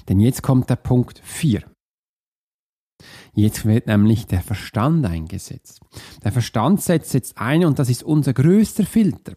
Denn 0.10 0.20
jetzt 0.20 0.44
kommt 0.44 0.70
der 0.70 0.76
Punkt 0.76 1.22
4. 1.24 1.64
Jetzt 3.34 3.64
wird 3.64 3.88
nämlich 3.88 4.28
der 4.28 4.42
Verstand 4.42 5.06
eingesetzt. 5.06 5.80
Der 6.26 6.34
Verstand 6.34 6.82
setzt 6.82 7.14
jetzt 7.14 7.38
ein 7.38 7.64
und 7.64 7.80
das 7.80 7.90
ist 7.90 8.04
unser 8.04 8.34
größter 8.34 8.86
Filter. 8.86 9.36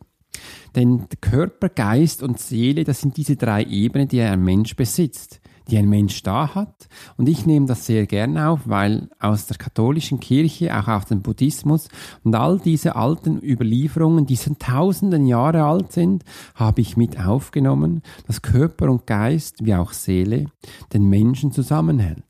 Denn 0.74 1.06
Körper, 1.20 1.68
Geist 1.68 2.24
und 2.24 2.40
Seele, 2.40 2.82
das 2.82 3.00
sind 3.00 3.16
diese 3.16 3.36
drei 3.36 3.62
Ebenen, 3.62 4.08
die 4.08 4.22
ein 4.22 4.42
Mensch 4.42 4.74
besitzt 4.74 5.40
die 5.68 5.78
ein 5.78 5.88
Mensch 5.88 6.22
da 6.22 6.54
hat. 6.54 6.88
Und 7.16 7.28
ich 7.28 7.46
nehme 7.46 7.66
das 7.66 7.86
sehr 7.86 8.06
gerne 8.06 8.48
auf, 8.48 8.60
weil 8.64 9.08
aus 9.18 9.46
der 9.46 9.56
katholischen 9.56 10.20
Kirche, 10.20 10.76
auch 10.76 10.88
aus 10.88 11.06
dem 11.06 11.22
Buddhismus 11.22 11.88
und 12.22 12.34
all 12.34 12.58
diese 12.58 12.96
alten 12.96 13.40
Überlieferungen, 13.42 14.26
die 14.26 14.36
schon 14.36 14.58
tausenden 14.58 15.26
Jahre 15.26 15.64
alt 15.64 15.92
sind, 15.92 16.24
habe 16.54 16.80
ich 16.80 16.96
mit 16.96 17.18
aufgenommen, 17.18 18.02
dass 18.26 18.42
Körper 18.42 18.90
und 18.90 19.06
Geist, 19.06 19.64
wie 19.64 19.74
auch 19.74 19.92
Seele, 19.92 20.46
den 20.92 21.08
Menschen 21.08 21.52
zusammenhält. 21.52 22.22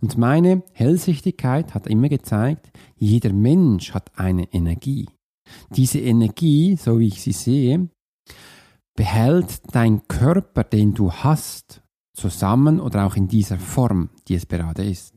Und 0.00 0.18
meine 0.18 0.62
Hellsichtigkeit 0.72 1.74
hat 1.74 1.86
immer 1.86 2.08
gezeigt, 2.08 2.70
jeder 2.96 3.32
Mensch 3.32 3.92
hat 3.92 4.12
eine 4.16 4.52
Energie. 4.52 5.08
Diese 5.70 5.98
Energie, 5.98 6.76
so 6.76 6.98
wie 6.98 7.08
ich 7.08 7.20
sie 7.20 7.32
sehe, 7.32 7.88
behält 8.96 9.74
dein 9.74 10.06
Körper, 10.06 10.64
den 10.64 10.94
du 10.94 11.12
hast, 11.12 11.82
zusammen 12.14 12.80
oder 12.80 13.06
auch 13.06 13.16
in 13.16 13.28
dieser 13.28 13.58
Form, 13.58 14.10
die 14.28 14.34
es 14.34 14.48
gerade 14.48 14.84
ist. 14.84 15.14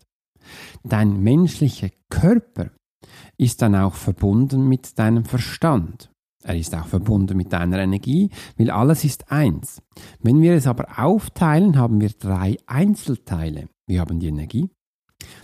Dein 0.83 1.21
menschlicher 1.21 1.89
Körper 2.09 2.71
ist 3.37 3.61
dann 3.61 3.75
auch 3.75 3.93
verbunden 3.93 4.67
mit 4.67 4.97
deinem 4.97 5.25
Verstand. 5.25 6.11
Er 6.43 6.57
ist 6.57 6.73
auch 6.75 6.87
verbunden 6.87 7.35
mit 7.35 7.51
deiner 7.51 7.79
Energie, 7.79 8.29
weil 8.57 8.71
alles 8.71 9.03
ist 9.03 9.31
eins. 9.31 9.81
Wenn 10.21 10.41
wir 10.41 10.53
es 10.53 10.67
aber 10.67 10.99
aufteilen, 10.99 11.77
haben 11.77 11.99
wir 11.99 12.09
drei 12.09 12.57
Einzelteile. 12.65 13.67
Wir 13.85 14.01
haben 14.01 14.19
die 14.19 14.27
Energie. 14.27 14.69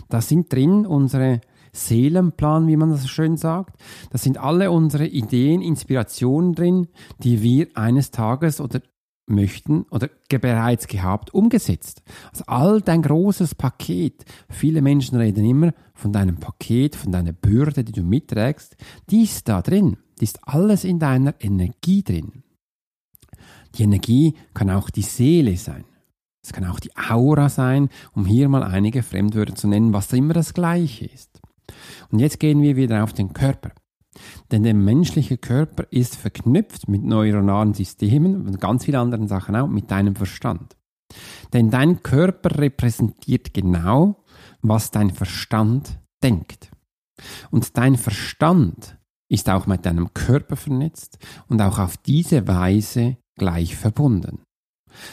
Da 0.08 0.20
sind 0.20 0.52
drin 0.52 0.86
unsere 0.86 1.40
Seelenplan, 1.72 2.68
wie 2.68 2.76
man 2.76 2.90
das 2.90 3.08
schön 3.08 3.36
sagt. 3.36 3.76
Da 4.10 4.18
sind 4.18 4.38
alle 4.38 4.70
unsere 4.70 5.06
Ideen, 5.06 5.60
Inspirationen 5.60 6.54
drin, 6.54 6.88
die 7.22 7.42
wir 7.42 7.68
eines 7.74 8.10
Tages 8.10 8.60
oder 8.60 8.80
möchten 9.26 9.82
oder 9.90 10.08
bereits 10.28 10.86
gehabt, 10.86 11.32
umgesetzt. 11.32 12.02
Also 12.32 12.44
all 12.46 12.80
dein 12.80 13.02
großes 13.02 13.54
Paket. 13.54 14.24
Viele 14.48 14.82
Menschen 14.82 15.16
reden 15.16 15.44
immer 15.44 15.72
von 15.94 16.12
deinem 16.12 16.36
Paket, 16.36 16.96
von 16.96 17.12
deiner 17.12 17.32
Bürde, 17.32 17.84
die 17.84 17.92
du 17.92 18.02
mitträgst. 18.02 18.76
Die 19.10 19.22
ist 19.22 19.48
da 19.48 19.62
drin. 19.62 19.96
Die 20.20 20.24
ist 20.24 20.40
alles 20.42 20.84
in 20.84 20.98
deiner 20.98 21.34
Energie 21.40 22.02
drin. 22.02 22.42
Die 23.76 23.82
Energie 23.82 24.34
kann 24.52 24.70
auch 24.70 24.90
die 24.90 25.02
Seele 25.02 25.56
sein. 25.56 25.84
Es 26.42 26.52
kann 26.52 26.64
auch 26.66 26.78
die 26.78 26.94
Aura 26.96 27.48
sein, 27.48 27.88
um 28.14 28.26
hier 28.26 28.48
mal 28.48 28.62
einige 28.62 29.02
Fremdwörter 29.02 29.54
zu 29.54 29.66
nennen, 29.66 29.92
was 29.92 30.12
immer 30.12 30.34
das 30.34 30.52
Gleiche 30.52 31.06
ist. 31.06 31.40
Und 32.10 32.18
jetzt 32.18 32.38
gehen 32.38 32.60
wir 32.60 32.76
wieder 32.76 33.02
auf 33.02 33.14
den 33.14 33.32
Körper. 33.32 33.70
Denn 34.50 34.62
der 34.62 34.74
menschliche 34.74 35.38
Körper 35.38 35.86
ist 35.90 36.16
verknüpft 36.16 36.88
mit 36.88 37.02
neuronalen 37.02 37.74
Systemen 37.74 38.46
und 38.46 38.60
ganz 38.60 38.84
vielen 38.84 39.00
anderen 39.00 39.28
Sachen 39.28 39.56
auch, 39.56 39.68
mit 39.68 39.90
deinem 39.90 40.16
Verstand. 40.16 40.76
Denn 41.52 41.70
dein 41.70 42.02
Körper 42.02 42.58
repräsentiert 42.58 43.54
genau, 43.54 44.24
was 44.62 44.90
dein 44.90 45.10
Verstand 45.10 45.98
denkt. 46.22 46.70
Und 47.50 47.76
dein 47.76 47.96
Verstand 47.96 48.98
ist 49.28 49.48
auch 49.50 49.66
mit 49.66 49.86
deinem 49.86 50.12
Körper 50.14 50.56
vernetzt 50.56 51.18
und 51.48 51.60
auch 51.60 51.78
auf 51.78 51.96
diese 51.96 52.46
Weise 52.46 53.16
gleich 53.36 53.76
verbunden. 53.76 54.40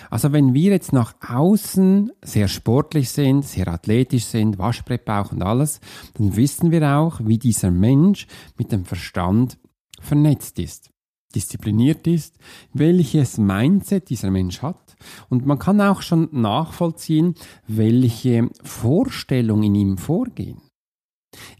Also 0.10 0.32
wenn 0.32 0.54
wir 0.54 0.72
jetzt 0.72 0.94
nach 0.94 1.14
außen 1.28 2.12
sehr 2.24 2.48
sportlich 2.48 3.10
sind, 3.10 3.46
sehr 3.46 3.68
athletisch 3.68 4.26
sind, 4.26 4.58
Waschbrettbauch 4.58 5.32
und 5.32 5.44
alles, 5.44 5.80
dann 6.16 6.36
wissen 6.36 6.72
wir 6.72 6.98
auch, 6.98 7.20
wie 7.24 7.38
dieser 7.38 7.72
Mensch 7.72 8.28
mit 8.58 8.72
dem 8.72 8.86
Verstand 8.86 9.58
vernetzt 10.00 10.60
ist, 10.60 10.90
diszipliniert 11.36 12.08
ist, 12.08 12.38
welches 12.74 13.38
Mindset 13.38 14.10
dieser 14.10 14.32
Mensch 14.32 14.62
hat. 14.62 14.96
Und 15.30 15.46
man 15.46 15.60
kann 15.60 15.82
auch 15.82 16.02
schon 16.02 16.30
nachvollziehen, 16.32 17.36
welche 17.68 18.50
Vorstellungen 18.64 19.64
in 19.64 19.76
ihm 19.76 19.98
vorgehen. 19.98 20.62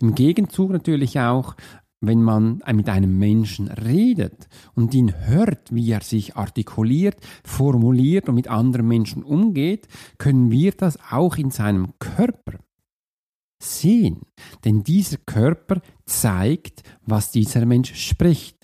Im 0.02 0.16
Gegenzug 0.16 0.72
natürlich 0.72 1.20
auch, 1.20 1.56
wenn 2.02 2.24
man 2.24 2.62
mit 2.74 2.90
einem 2.90 3.18
Menschen 3.20 3.68
redet 3.68 4.50
und 4.74 4.94
ihn 4.94 5.14
hört, 5.28 5.74
wie 5.74 5.92
er 5.92 6.02
sich 6.02 6.36
artikuliert, 6.36 7.16
formuliert 7.44 8.28
und 8.28 8.36
mit 8.36 8.48
anderen 8.48 8.88
Menschen 8.88 9.24
umgeht, 9.24 9.88
können 10.18 10.50
wir 10.50 10.72
das 10.72 10.98
auch 11.12 11.38
in 11.38 11.52
seinem 11.52 11.94
Körper 12.00 12.58
sehen. 13.62 14.22
Denn 14.66 14.84
dieser 14.84 15.18
Körper 15.18 15.82
zeigt, 16.06 16.82
was 17.06 17.32
dieser 17.32 17.66
Mensch 17.68 17.94
spricht. 17.94 18.58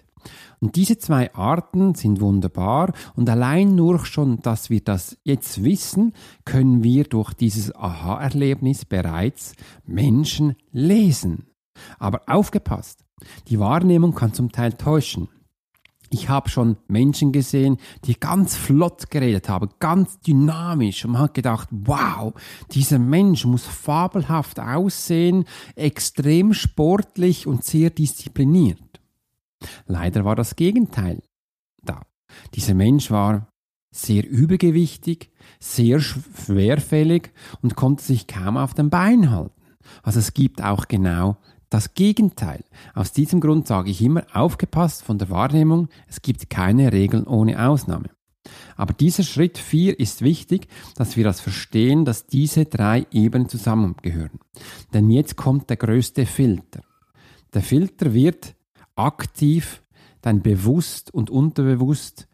Und 0.59 0.75
diese 0.75 0.97
zwei 0.97 1.33
Arten 1.35 1.93
sind 1.93 2.19
wunderbar 2.19 2.91
und 3.15 3.29
allein 3.29 3.75
nur 3.75 4.03
schon, 4.05 4.41
dass 4.41 4.71
wir 4.71 4.83
das 4.83 5.17
jetzt 5.23 5.63
wissen, 5.63 6.13
können 6.45 6.83
wir 6.83 7.03
durch 7.03 7.33
dieses 7.33 7.75
Aha-Erlebnis 7.75 8.83
bereits 8.83 9.53
Menschen 9.85 10.55
lesen. 10.71 11.45
Aber 11.99 12.23
aufgepasst, 12.25 13.06
die 13.47 13.59
Wahrnehmung 13.59 14.13
kann 14.13 14.33
zum 14.33 14.51
Teil 14.51 14.73
täuschen. 14.73 15.29
Ich 16.09 16.29
habe 16.29 16.49
schon 16.49 16.77
Menschen 16.87 17.33
gesehen, 17.33 17.77
die 18.05 18.17
ganz 18.17 18.55
flott 18.55 19.09
geredet 19.09 19.49
haben, 19.49 19.69
ganz 19.79 20.19
dynamisch 20.21 21.03
und 21.03 21.11
man 21.11 21.23
hat 21.23 21.33
gedacht, 21.33 21.67
wow, 21.71 22.33
dieser 22.71 22.97
Mensch 22.99 23.43
muss 23.45 23.65
fabelhaft 23.65 24.59
aussehen, 24.59 25.43
extrem 25.75 26.53
sportlich 26.53 27.45
und 27.45 27.65
sehr 27.65 27.89
diszipliniert. 27.89 28.79
Leider 29.85 30.23
war 30.23 30.35
das 30.35 30.55
Gegenteil 30.55 31.21
da. 31.83 32.03
Dieser 32.53 32.73
Mensch 32.73 33.11
war 33.11 33.49
sehr 33.91 34.25
übergewichtig, 34.25 35.31
sehr 35.59 35.99
schwerfällig 35.99 37.31
und 37.61 37.75
konnte 37.75 38.03
sich 38.03 38.27
kaum 38.27 38.55
auf 38.55 38.73
den 38.73 38.89
Bein 38.89 39.31
halten. 39.31 39.51
Also 40.03 40.19
es 40.19 40.33
gibt 40.33 40.61
auch 40.61 40.87
genau 40.87 41.37
das 41.69 41.93
Gegenteil. 41.93 42.63
Aus 42.93 43.11
diesem 43.11 43.41
Grund 43.41 43.67
sage 43.67 43.91
ich 43.91 44.01
immer, 44.01 44.25
aufgepasst 44.33 45.03
von 45.03 45.17
der 45.17 45.29
Wahrnehmung, 45.29 45.89
es 46.07 46.21
gibt 46.21 46.49
keine 46.49 46.91
Regeln 46.93 47.25
ohne 47.25 47.67
Ausnahme. 47.67 48.09
Aber 48.75 48.93
dieser 48.93 49.23
Schritt 49.23 49.57
4 49.57 49.99
ist 49.99 50.21
wichtig, 50.21 50.67
dass 50.95 51.17
wir 51.17 51.23
das 51.23 51.41
verstehen, 51.41 52.05
dass 52.05 52.27
diese 52.27 52.65
drei 52.65 53.05
Ebenen 53.11 53.49
zusammengehören. 53.49 54.39
Denn 54.93 55.09
jetzt 55.09 55.35
kommt 55.35 55.69
der 55.69 55.77
größte 55.77 56.25
Filter. 56.25 56.81
Der 57.53 57.61
Filter 57.61 58.13
wird 58.13 58.55
aktiv 58.95 59.83
dein 60.21 60.41
Bewusst 60.41 61.13
und 61.13 61.29
Unterbewusst 61.29 62.27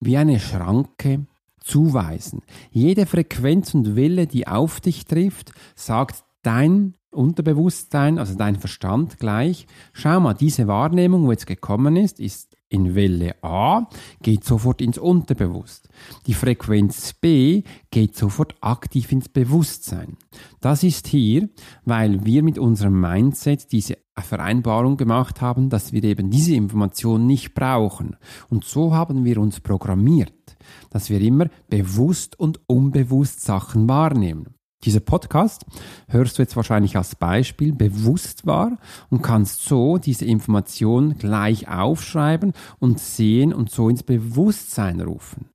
wie 0.00 0.16
eine 0.16 0.40
Schranke 0.40 1.26
zuweisen. 1.60 2.42
Jede 2.70 3.06
Frequenz 3.06 3.74
und 3.74 3.96
Welle, 3.96 4.26
die 4.26 4.46
auf 4.46 4.80
dich 4.80 5.04
trifft, 5.04 5.52
sagt 5.74 6.24
dein 6.42 6.94
Unterbewusstsein, 7.10 8.18
also 8.18 8.34
dein 8.36 8.56
Verstand 8.56 9.18
gleich, 9.18 9.66
schau 9.92 10.20
mal, 10.20 10.34
diese 10.34 10.66
Wahrnehmung, 10.66 11.26
wo 11.26 11.32
jetzt 11.32 11.46
gekommen 11.46 11.96
ist, 11.96 12.20
ist 12.20 12.56
in 12.68 12.94
Welle 12.94 13.34
A, 13.42 13.88
geht 14.22 14.44
sofort 14.44 14.80
ins 14.80 14.96
Unterbewusst. 14.96 15.88
Die 16.26 16.34
Frequenz 16.34 17.12
B 17.12 17.64
geht 17.90 18.16
sofort 18.16 18.54
aktiv 18.60 19.10
ins 19.10 19.28
Bewusstsein. 19.28 20.16
Das 20.60 20.84
ist 20.84 21.08
hier, 21.08 21.48
weil 21.84 22.24
wir 22.24 22.44
mit 22.44 22.58
unserem 22.58 23.00
Mindset 23.00 23.72
diese 23.72 23.98
Vereinbarung 24.16 24.96
gemacht 24.96 25.40
haben, 25.40 25.68
dass 25.68 25.92
wir 25.92 26.04
eben 26.04 26.30
diese 26.30 26.54
Information 26.54 27.26
nicht 27.26 27.54
brauchen. 27.54 28.16
Und 28.48 28.64
so 28.64 28.94
haben 28.94 29.24
wir 29.24 29.38
uns 29.38 29.60
programmiert, 29.60 30.56
dass 30.90 31.10
wir 31.10 31.20
immer 31.20 31.46
bewusst 31.68 32.38
und 32.38 32.60
unbewusst 32.68 33.42
Sachen 33.42 33.88
wahrnehmen. 33.88 34.54
Dieser 34.84 35.00
Podcast 35.00 35.66
hörst 36.08 36.38
du 36.38 36.42
jetzt 36.42 36.56
wahrscheinlich 36.56 36.96
als 36.96 37.14
Beispiel 37.14 37.74
bewusst 37.74 38.46
wahr 38.46 38.78
und 39.10 39.20
kannst 39.20 39.62
so 39.62 39.98
diese 39.98 40.24
Information 40.24 41.18
gleich 41.18 41.68
aufschreiben 41.68 42.54
und 42.78 42.98
sehen 42.98 43.52
und 43.52 43.70
so 43.70 43.90
ins 43.90 44.02
Bewusstsein 44.02 45.02
rufen. 45.02 45.50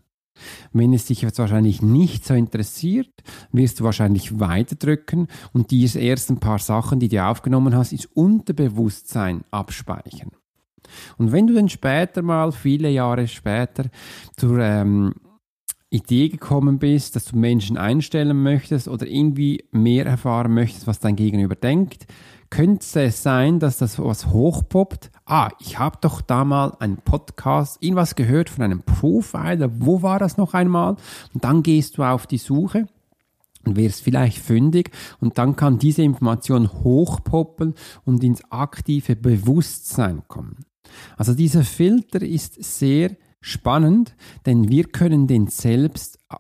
Wenn 0.74 0.94
es 0.94 1.06
dich 1.06 1.22
jetzt 1.22 1.40
wahrscheinlich 1.40 1.82
nicht 1.82 2.26
so 2.26 2.34
interessiert, 2.34 3.10
wirst 3.52 3.80
du 3.80 3.84
wahrscheinlich 3.84 4.40
weiterdrücken 4.40 5.28
und 5.54 5.72
diese 5.72 6.02
ersten 6.02 6.40
paar 6.40 6.60
Sachen, 6.60 7.00
die 7.00 7.08
du 7.08 7.24
aufgenommen 7.26 7.76
hast, 7.76 7.94
ins 7.94 8.06
Unterbewusstsein 8.06 9.44
abspeichern. 9.50 10.32
Und 11.18 11.32
wenn 11.32 11.48
du 11.48 11.56
dann 11.56 11.70
später 11.70 12.22
mal, 12.22 12.52
viele 12.52 12.90
Jahre 12.90 13.28
später, 13.28 13.86
zur 14.38 14.60
ähm, 14.60 15.16
Idee 15.90 16.30
gekommen 16.30 16.80
bist, 16.80 17.16
dass 17.16 17.26
du 17.26 17.38
Menschen 17.38 17.78
einstellen 17.78 18.42
möchtest 18.42 18.88
oder 18.88 19.08
irgendwie 19.08 19.64
mehr 19.72 20.06
erfahren 20.06 20.54
möchtest, 20.54 20.88
was 20.88 21.00
dein 21.00 21.16
Gegenüber 21.16 21.56
denkt, 21.56 22.08
könnte 22.50 23.02
es 23.02 23.24
sein, 23.24 23.60
dass 23.60 23.78
das 23.78 24.00
was 24.00 24.28
hochpoppt. 24.28 25.12
Ah, 25.26 25.50
ich 25.60 25.80
habe 25.80 25.98
doch 26.02 26.22
da 26.22 26.46
mal 26.46 26.76
einen 26.80 26.98
Podcast, 26.98 27.82
irgendwas 27.82 28.16
gehört 28.16 28.50
von 28.50 28.64
einem 28.64 28.82
Profiler. 28.82 29.70
Wo 29.80 30.02
war 30.02 30.20
das 30.20 30.38
noch 30.38 30.54
einmal? 30.54 30.96
Und 31.34 31.44
dann 31.44 31.64
gehst 31.64 31.98
du 31.98 32.04
auf 32.04 32.28
die 32.28 32.38
Suche 32.38 32.88
und 33.66 33.76
wirst 33.76 34.04
vielleicht 34.04 34.38
fündig 34.38 34.92
und 35.20 35.38
dann 35.38 35.56
kann 35.56 35.80
diese 35.80 36.04
Information 36.04 36.72
hochpoppen 36.72 37.74
und 38.06 38.24
ins 38.24 38.44
aktive 38.52 39.16
Bewusstsein 39.16 40.24
kommen. 40.28 40.66
Also 41.18 41.34
dieser 41.34 41.64
Filter 41.64 42.22
ist 42.22 42.64
sehr 42.64 43.18
spannend, 43.46 44.16
denn 44.48 44.70
wir 44.70 44.86
können 44.86 45.28
den 45.28 45.48
selbst 45.48 46.18
äh, 46.32 46.36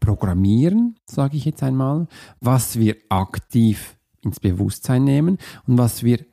programmieren, 0.00 0.96
sage 1.06 1.36
ich 1.36 1.46
jetzt 1.46 1.62
einmal, 1.62 2.08
was 2.40 2.78
wir 2.78 2.96
aktiv 3.08 3.96
ins 4.20 4.38
Bewusstsein 4.38 5.04
nehmen 5.04 5.38
und 5.66 5.78
was 5.78 6.02
wir 6.02 6.24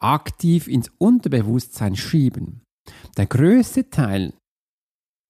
aktiv 0.00 0.66
ins 0.66 0.90
Unterbewusstsein 0.98 1.94
schieben. 1.94 2.62
Der 3.16 3.26
größte 3.26 3.88
Teil 3.88 4.34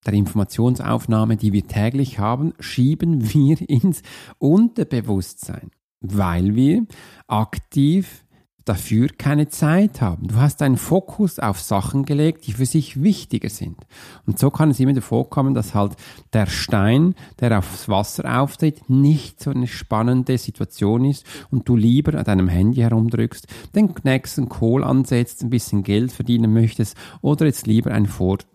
der 0.07 0.15
Informationsaufnahme, 0.15 1.37
die 1.37 1.53
wir 1.53 1.67
täglich 1.67 2.19
haben, 2.19 2.55
schieben 2.59 3.33
wir 3.33 3.61
ins 3.69 4.03
Unterbewusstsein, 4.39 5.71
weil 6.01 6.55
wir 6.55 6.87
aktiv 7.27 8.25
dafür 8.69 9.09
keine 9.17 9.49
Zeit 9.49 10.01
haben. 10.01 10.29
Du 10.29 10.37
hast 10.37 10.61
deinen 10.61 10.77
Fokus 10.77 11.39
auf 11.39 11.61
Sachen 11.61 12.05
gelegt, 12.05 12.47
die 12.47 12.53
für 12.53 12.67
sich 12.67 13.03
wichtiger 13.03 13.49
sind. 13.49 13.79
Und 14.27 14.39
so 14.39 14.51
kann 14.51 14.71
es 14.71 14.81
immer 14.81 15.01
vorkommen, 15.01 15.55
dass 15.55 15.75
halt 15.75 15.97
der 16.33 16.47
Stein, 16.47 17.15
der 17.41 17.59
aufs 17.59 17.89
Wasser 17.89 18.41
auftritt, 18.41 18.91
nicht 18.91 19.41
so 19.43 19.51
eine 19.51 19.67
spannende 19.67 20.37
Situation 20.37 21.05
ist 21.05 21.25
und 21.51 21.69
du 21.69 21.77
lieber 21.77 22.19
an 22.19 22.25
deinem 22.25 22.49
Handy 22.49 22.81
herumdrückst, 22.81 23.47
den 23.75 23.95
nächsten 24.03 24.49
Kohl 24.49 24.85
ansetzt, 24.85 25.43
ein 25.43 25.51
bisschen 25.51 25.83
Geld 25.83 26.13
verdienen 26.13 26.53
möchtest 26.53 26.97
oder 27.23 27.47
jetzt 27.47 27.67
lieber 27.67 27.93
ein 27.93 28.09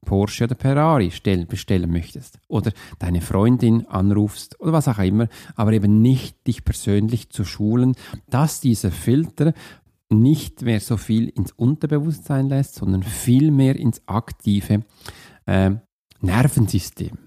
Porsche 0.05 0.43
oder 0.43 0.55
Ferrari 0.55 1.11
bestellen 1.47 1.91
möchtest 1.91 2.39
oder 2.47 2.71
deine 2.99 3.21
Freundin 3.21 3.87
anrufst 3.87 4.59
oder 4.59 4.73
was 4.73 4.87
auch 4.87 4.99
immer, 4.99 5.27
aber 5.55 5.73
eben 5.73 6.01
nicht 6.01 6.45
dich 6.47 6.63
persönlich 6.63 7.29
zu 7.29 7.45
schulen, 7.45 7.95
dass 8.29 8.61
dieser 8.61 8.91
Filter 8.91 9.53
nicht 10.13 10.61
mehr 10.61 10.79
so 10.79 10.97
viel 10.97 11.29
ins 11.29 11.51
Unterbewusstsein 11.51 12.47
lässt, 12.47 12.75
sondern 12.75 13.03
viel 13.03 13.51
mehr 13.51 13.75
ins 13.75 14.01
aktive 14.07 14.85
äh, 15.45 15.71
Nervensystem. 16.21 17.17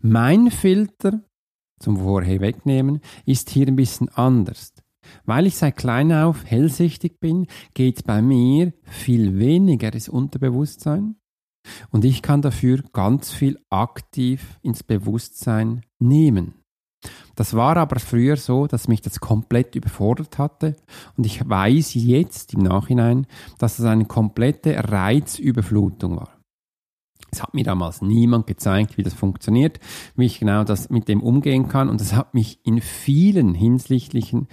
Mein 0.00 0.50
Filter 0.50 1.20
zum 1.80 1.98
Vorher 1.98 2.40
wegnehmen 2.40 3.00
ist 3.24 3.50
hier 3.50 3.66
ein 3.66 3.76
bisschen 3.76 4.08
anders. 4.08 4.72
Weil 5.24 5.46
ich 5.46 5.56
seit 5.56 5.76
klein 5.76 6.12
auf 6.12 6.44
hellsichtig 6.44 7.20
bin, 7.20 7.46
geht 7.74 8.04
bei 8.04 8.20
mir 8.20 8.72
viel 8.82 9.38
weniger 9.38 9.92
ins 9.92 10.08
Unterbewusstsein 10.08 11.16
und 11.90 12.04
ich 12.04 12.22
kann 12.22 12.42
dafür 12.42 12.82
ganz 12.92 13.30
viel 13.30 13.58
aktiv 13.70 14.58
ins 14.62 14.82
Bewusstsein 14.82 15.82
nehmen. 15.98 16.54
Das 17.36 17.54
war 17.54 17.76
aber 17.76 18.00
früher 18.00 18.36
so, 18.36 18.66
dass 18.66 18.88
mich 18.88 19.00
das 19.00 19.20
komplett 19.20 19.76
überfordert 19.76 20.38
hatte 20.38 20.76
und 21.16 21.24
ich 21.24 21.48
weiß 21.48 21.94
jetzt 21.94 22.54
im 22.54 22.62
Nachhinein, 22.62 23.26
dass 23.58 23.78
es 23.78 23.84
eine 23.84 24.06
komplette 24.06 24.76
Reizüberflutung 24.90 26.16
war. 26.16 26.38
Es 27.30 27.42
hat 27.42 27.54
mir 27.54 27.64
damals 27.64 28.02
niemand 28.02 28.46
gezeigt, 28.46 28.96
wie 28.96 29.02
das 29.02 29.14
funktioniert, 29.14 29.78
wie 30.16 30.26
ich 30.26 30.40
genau 30.40 30.64
das 30.64 30.90
mit 30.90 31.08
dem 31.08 31.22
umgehen 31.22 31.68
kann 31.68 31.88
und 31.88 32.00
es 32.00 32.14
hat 32.14 32.34
mich 32.34 32.58
in 32.64 32.80
vielen 32.80 33.54
hinsichtlichen 33.54 34.48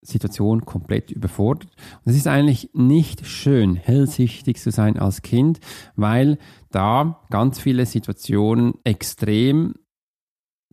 Situationen 0.00 0.64
komplett 0.64 1.10
überfordert. 1.10 1.70
Und 2.04 2.10
es 2.10 2.16
ist 2.16 2.26
eigentlich 2.26 2.70
nicht 2.74 3.26
schön, 3.26 3.76
hellsichtig 3.76 4.58
zu 4.58 4.70
sein 4.70 4.98
als 4.98 5.22
Kind, 5.22 5.60
weil 5.96 6.38
da 6.70 7.20
ganz 7.30 7.58
viele 7.58 7.86
Situationen 7.86 8.74
extrem 8.84 9.74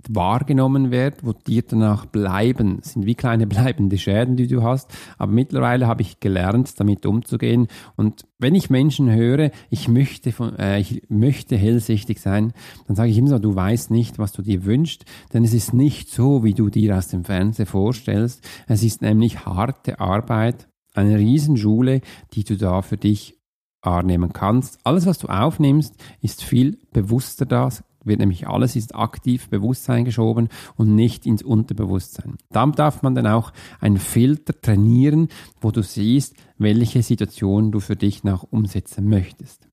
wahrgenommen 0.09 0.91
wird, 0.91 1.25
wo 1.25 1.33
dir 1.33 1.61
danach 1.61 2.05
bleiben, 2.05 2.77
das 2.81 2.93
sind 2.93 3.05
wie 3.05 3.15
kleine 3.15 3.47
bleibende 3.47 3.97
Schäden, 3.97 4.35
die 4.35 4.47
du 4.47 4.63
hast. 4.63 4.91
Aber 5.17 5.31
mittlerweile 5.31 5.87
habe 5.87 6.01
ich 6.01 6.19
gelernt, 6.19 6.79
damit 6.79 7.05
umzugehen. 7.05 7.67
Und 7.95 8.25
wenn 8.39 8.55
ich 8.55 8.69
Menschen 8.69 9.11
höre, 9.11 9.51
ich 9.69 9.87
möchte, 9.87 10.31
von, 10.31 10.57
äh, 10.57 10.79
ich 10.79 11.03
möchte 11.09 11.55
hellsichtig 11.55 12.19
sein, 12.19 12.53
dann 12.87 12.95
sage 12.95 13.11
ich 13.11 13.17
immer 13.17 13.29
so, 13.29 13.39
du 13.39 13.55
weißt 13.55 13.91
nicht, 13.91 14.19
was 14.19 14.31
du 14.31 14.41
dir 14.41 14.65
wünschst, 14.65 15.05
denn 15.33 15.43
es 15.43 15.53
ist 15.53 15.73
nicht 15.73 16.09
so, 16.09 16.43
wie 16.43 16.53
du 16.53 16.69
dir 16.69 16.97
aus 16.97 17.07
dem 17.07 17.23
Fernsehen 17.23 17.65
vorstellst. 17.65 18.43
Es 18.67 18.83
ist 18.83 19.01
nämlich 19.01 19.45
harte 19.45 19.99
Arbeit, 19.99 20.67
eine 20.93 21.17
Riesenschule, 21.17 22.01
die 22.33 22.43
du 22.43 22.57
da 22.57 22.81
für 22.81 22.97
dich 22.97 23.37
wahrnehmen 23.81 24.33
kannst. 24.33 24.79
Alles, 24.83 25.05
was 25.05 25.17
du 25.17 25.27
aufnimmst, 25.27 25.95
ist 26.21 26.43
viel 26.43 26.77
bewusster 26.91 27.45
da, 27.45 27.69
wird 28.03 28.19
nämlich 28.19 28.47
alles 28.47 28.75
ist 28.75 28.95
aktiv 28.95 29.49
Bewusstsein 29.49 30.05
geschoben 30.05 30.49
und 30.75 30.95
nicht 30.95 31.25
ins 31.25 31.43
Unterbewusstsein. 31.43 32.37
Dann 32.49 32.71
darf 32.71 33.01
man 33.01 33.15
dann 33.15 33.27
auch 33.27 33.51
einen 33.79 33.97
Filter 33.97 34.59
trainieren, 34.59 35.29
wo 35.59 35.71
du 35.71 35.83
siehst, 35.83 36.35
welche 36.57 37.03
Situation 37.03 37.71
du 37.71 37.79
für 37.79 37.95
dich 37.95 38.23
nach 38.23 38.43
umsetzen 38.43 39.07
möchtest. 39.09 39.67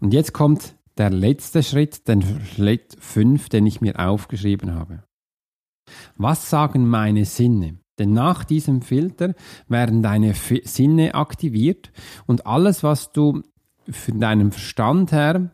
Und 0.00 0.12
jetzt 0.12 0.32
kommt 0.32 0.76
der 0.98 1.10
letzte 1.10 1.62
Schritt, 1.62 2.06
den 2.08 2.22
Schritt 2.44 2.96
5, 2.98 3.48
den 3.48 3.66
ich 3.66 3.80
mir 3.80 3.98
aufgeschrieben 3.98 4.74
habe. 4.74 5.04
Was 6.16 6.50
sagen 6.50 6.86
meine 6.86 7.24
Sinne? 7.24 7.78
Denn 7.98 8.12
nach 8.12 8.44
diesem 8.44 8.82
Filter 8.82 9.34
werden 9.68 10.02
deine 10.02 10.34
Sinne 10.34 11.14
aktiviert 11.14 11.92
und 12.26 12.46
alles, 12.46 12.82
was 12.82 13.12
du 13.12 13.42
für 13.90 14.12
deinen 14.12 14.52
Verstand 14.52 15.12
her 15.12 15.50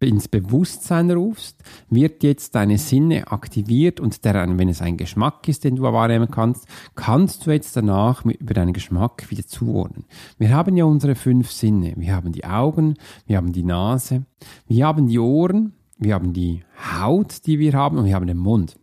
ins 0.00 0.28
Bewusstsein 0.28 1.10
rufst, 1.10 1.62
wird 1.88 2.22
jetzt 2.22 2.54
deine 2.54 2.78
Sinne 2.78 3.30
aktiviert 3.30 4.00
und 4.00 4.24
der, 4.24 4.34
wenn 4.58 4.68
es 4.68 4.82
ein 4.82 4.96
Geschmack 4.96 5.46
ist, 5.48 5.64
den 5.64 5.76
du 5.76 5.82
wahrnehmen 5.82 6.30
kannst, 6.30 6.66
kannst 6.94 7.46
du 7.46 7.50
jetzt 7.50 7.76
danach 7.76 8.24
über 8.24 8.54
deinen 8.54 8.72
Geschmack 8.72 9.30
wieder 9.30 9.46
zuordnen. 9.46 10.04
Wir 10.38 10.50
haben 10.50 10.76
ja 10.76 10.84
unsere 10.84 11.14
fünf 11.14 11.50
Sinne. 11.50 11.94
Wir 11.96 12.14
haben 12.14 12.32
die 12.32 12.44
Augen, 12.44 12.94
wir 13.26 13.36
haben 13.36 13.52
die 13.52 13.62
Nase, 13.62 14.24
wir 14.66 14.86
haben 14.86 15.06
die 15.06 15.18
Ohren, 15.18 15.74
wir 15.98 16.14
haben 16.14 16.32
die 16.32 16.64
Haut, 17.00 17.46
die 17.46 17.58
wir 17.58 17.72
haben 17.74 17.98
und 17.98 18.06
wir 18.06 18.14
haben 18.14 18.26
den 18.26 18.38
Mund. 18.38 18.78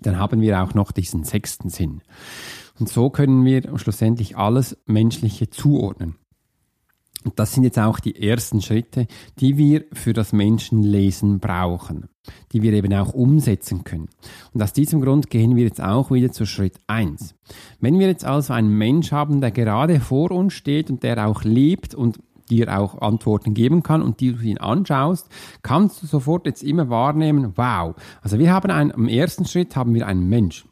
Dann 0.00 0.18
haben 0.18 0.40
wir 0.40 0.62
auch 0.62 0.74
noch 0.74 0.92
diesen 0.92 1.24
sechsten 1.24 1.70
Sinn. 1.70 2.02
Und 2.78 2.88
so 2.88 3.08
können 3.08 3.44
wir 3.44 3.78
schlussendlich 3.78 4.36
alles 4.36 4.76
Menschliche 4.86 5.48
zuordnen. 5.48 6.16
Und 7.26 7.40
das 7.40 7.52
sind 7.52 7.64
jetzt 7.64 7.78
auch 7.80 7.98
die 7.98 8.22
ersten 8.22 8.62
Schritte, 8.62 9.08
die 9.40 9.58
wir 9.58 9.84
für 9.92 10.12
das 10.12 10.32
Menschenlesen 10.32 11.40
brauchen, 11.40 12.08
die 12.52 12.62
wir 12.62 12.72
eben 12.72 12.94
auch 12.94 13.14
umsetzen 13.14 13.82
können. 13.82 14.08
Und 14.54 14.62
aus 14.62 14.72
diesem 14.72 15.00
Grund 15.00 15.28
gehen 15.28 15.56
wir 15.56 15.64
jetzt 15.64 15.82
auch 15.82 16.12
wieder 16.12 16.30
zu 16.30 16.46
Schritt 16.46 16.78
1. 16.86 17.34
Wenn 17.80 17.98
wir 17.98 18.06
jetzt 18.06 18.24
also 18.24 18.52
einen 18.52 18.70
Mensch 18.70 19.10
haben, 19.10 19.40
der 19.40 19.50
gerade 19.50 19.98
vor 19.98 20.30
uns 20.30 20.54
steht 20.54 20.88
und 20.88 21.02
der 21.02 21.26
auch 21.26 21.42
lebt 21.42 21.96
und 21.96 22.20
dir 22.48 22.78
auch 22.78 23.02
Antworten 23.02 23.54
geben 23.54 23.82
kann 23.82 24.02
und 24.02 24.20
die 24.20 24.32
du 24.32 24.40
ihn 24.42 24.58
anschaust, 24.58 25.28
kannst 25.62 26.00
du 26.04 26.06
sofort 26.06 26.46
jetzt 26.46 26.62
immer 26.62 26.90
wahrnehmen, 26.90 27.54
wow. 27.56 27.96
Also 28.22 28.38
wir 28.38 28.52
haben 28.52 28.70
einen, 28.70 28.90
im 28.90 29.08
ersten 29.08 29.46
Schritt 29.46 29.74
haben 29.74 29.94
wir 29.94 30.06
einen 30.06 30.28
Mensch. 30.28 30.64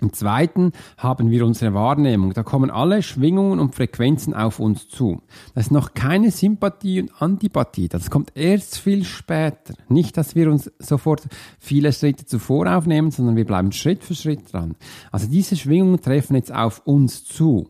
Im 0.00 0.12
zweiten 0.12 0.72
haben 0.96 1.30
wir 1.30 1.44
unsere 1.44 1.74
Wahrnehmung. 1.74 2.32
Da 2.32 2.42
kommen 2.42 2.70
alle 2.70 3.02
Schwingungen 3.02 3.58
und 3.58 3.74
Frequenzen 3.74 4.34
auf 4.34 4.60
uns 4.60 4.88
zu. 4.88 5.22
Das 5.54 5.66
ist 5.66 5.70
noch 5.72 5.94
keine 5.94 6.30
Sympathie 6.30 7.02
und 7.02 7.20
Antipathie. 7.20 7.88
Das 7.88 8.10
kommt 8.10 8.32
erst 8.36 8.78
viel 8.78 9.04
später. 9.04 9.74
Nicht, 9.88 10.16
dass 10.16 10.34
wir 10.34 10.50
uns 10.50 10.70
sofort 10.78 11.26
viele 11.58 11.92
Schritte 11.92 12.26
zuvor 12.26 12.66
aufnehmen, 12.76 13.10
sondern 13.10 13.36
wir 13.36 13.44
bleiben 13.44 13.72
Schritt 13.72 14.04
für 14.04 14.14
Schritt 14.14 14.52
dran. 14.52 14.76
Also 15.10 15.26
diese 15.28 15.56
Schwingungen 15.56 16.00
treffen 16.00 16.36
jetzt 16.36 16.54
auf 16.54 16.82
uns 16.86 17.24
zu. 17.24 17.68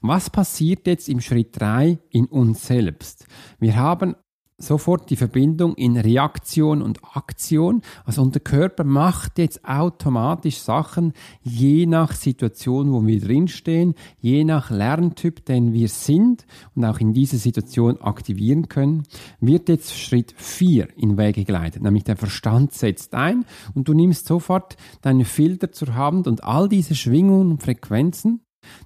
Was 0.00 0.30
passiert 0.30 0.86
jetzt 0.86 1.08
im 1.08 1.20
Schritt 1.20 1.60
drei 1.60 1.98
in 2.10 2.26
uns 2.26 2.66
selbst? 2.66 3.26
Wir 3.58 3.76
haben 3.76 4.16
sofort 4.62 5.10
die 5.10 5.16
Verbindung 5.16 5.74
in 5.74 5.96
Reaktion 5.96 6.82
und 6.82 7.00
Aktion. 7.14 7.82
Also 8.04 8.22
unser 8.22 8.40
Körper 8.40 8.84
macht 8.84 9.38
jetzt 9.38 9.64
automatisch 9.64 10.58
Sachen, 10.58 11.12
je 11.42 11.86
nach 11.86 12.12
Situation, 12.12 12.92
wo 12.92 13.06
wir 13.06 13.20
drinstehen, 13.20 13.94
je 14.20 14.44
nach 14.44 14.70
Lerntyp, 14.70 15.44
den 15.44 15.72
wir 15.72 15.88
sind 15.88 16.46
und 16.74 16.84
auch 16.84 16.98
in 16.98 17.12
dieser 17.12 17.38
Situation 17.38 18.00
aktivieren 18.00 18.68
können, 18.68 19.04
wird 19.40 19.68
jetzt 19.68 19.98
Schritt 19.98 20.34
4 20.36 20.88
in 20.96 21.16
Wege 21.16 21.44
geleitet, 21.44 21.82
nämlich 21.82 22.04
der 22.04 22.16
Verstand 22.16 22.72
setzt 22.72 23.14
ein 23.14 23.44
und 23.74 23.88
du 23.88 23.94
nimmst 23.94 24.26
sofort 24.26 24.76
deine 25.02 25.24
Filter 25.24 25.72
zur 25.72 25.94
Hand 25.94 26.26
und 26.26 26.44
all 26.44 26.68
diese 26.68 26.94
Schwingungen 26.94 27.52
und 27.52 27.62
Frequenzen 27.62 28.40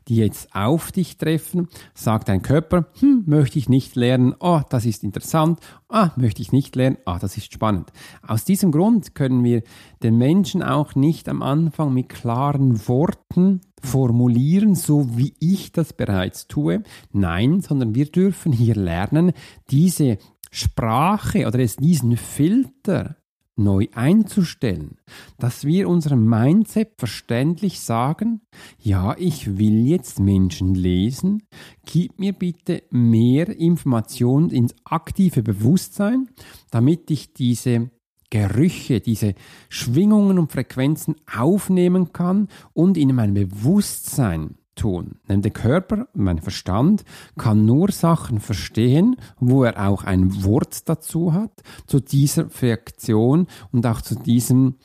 die 0.08 0.16
jetzt 0.16 0.54
auf 0.54 0.92
dich 0.92 1.18
treffen, 1.18 1.68
sagt 1.94 2.28
dein 2.28 2.42
Körper, 2.42 2.86
hm, 3.00 3.24
möchte 3.26 3.58
ich 3.58 3.68
nicht 3.68 3.96
lernen, 3.96 4.34
oh, 4.40 4.60
das 4.68 4.86
ist 4.86 5.04
interessant, 5.04 5.60
ah, 5.88 6.10
möchte 6.16 6.42
ich 6.42 6.52
nicht 6.52 6.76
lernen, 6.76 6.98
ah, 7.04 7.18
das 7.18 7.36
ist 7.36 7.52
spannend. 7.52 7.92
Aus 8.26 8.44
diesem 8.44 8.72
Grund 8.72 9.14
können 9.14 9.44
wir 9.44 9.62
den 10.02 10.18
Menschen 10.18 10.62
auch 10.62 10.94
nicht 10.94 11.28
am 11.28 11.42
Anfang 11.42 11.94
mit 11.94 12.08
klaren 12.08 12.86
Worten 12.88 13.60
formulieren, 13.82 14.74
so 14.74 15.16
wie 15.16 15.34
ich 15.40 15.72
das 15.72 15.92
bereits 15.92 16.46
tue. 16.46 16.82
Nein, 17.12 17.60
sondern 17.60 17.94
wir 17.94 18.06
dürfen 18.06 18.52
hier 18.52 18.74
lernen, 18.74 19.32
diese 19.70 20.18
Sprache 20.50 21.46
oder 21.46 21.58
diesen 21.58 22.16
Filter 22.16 23.16
neu 23.56 23.86
einzustellen, 23.94 24.96
dass 25.38 25.64
wir 25.64 25.88
unserem 25.88 26.28
Mindset 26.28 26.92
verständlich 26.98 27.80
sagen, 27.80 28.40
ja, 28.78 29.14
ich 29.18 29.58
will 29.58 29.86
jetzt 29.86 30.18
Menschen 30.18 30.74
lesen, 30.74 31.44
gib 31.86 32.18
mir 32.18 32.32
bitte 32.32 32.82
mehr 32.90 33.48
Informationen 33.48 34.50
ins 34.50 34.74
aktive 34.84 35.42
Bewusstsein, 35.42 36.28
damit 36.70 37.10
ich 37.10 37.32
diese 37.32 37.90
Gerüche, 38.30 39.00
diese 39.00 39.34
Schwingungen 39.68 40.38
und 40.40 40.50
Frequenzen 40.50 41.14
aufnehmen 41.32 42.12
kann 42.12 42.48
und 42.72 42.96
in 42.96 43.14
mein 43.14 43.34
Bewusstsein 43.34 44.56
tun. 44.74 45.16
Denn 45.28 45.42
der 45.42 45.50
Körper, 45.50 46.08
mein 46.14 46.40
Verstand, 46.40 47.04
kann 47.36 47.64
nur 47.64 47.90
Sachen 47.90 48.40
verstehen, 48.40 49.16
wo 49.38 49.64
er 49.64 49.88
auch 49.88 50.04
ein 50.04 50.44
Wort 50.44 50.88
dazu 50.88 51.32
hat, 51.32 51.62
zu 51.86 52.00
dieser 52.00 52.46
Reaktion 52.62 53.46
und 53.72 53.86
auch 53.86 54.00
zu 54.00 54.14
diesem 54.14 54.76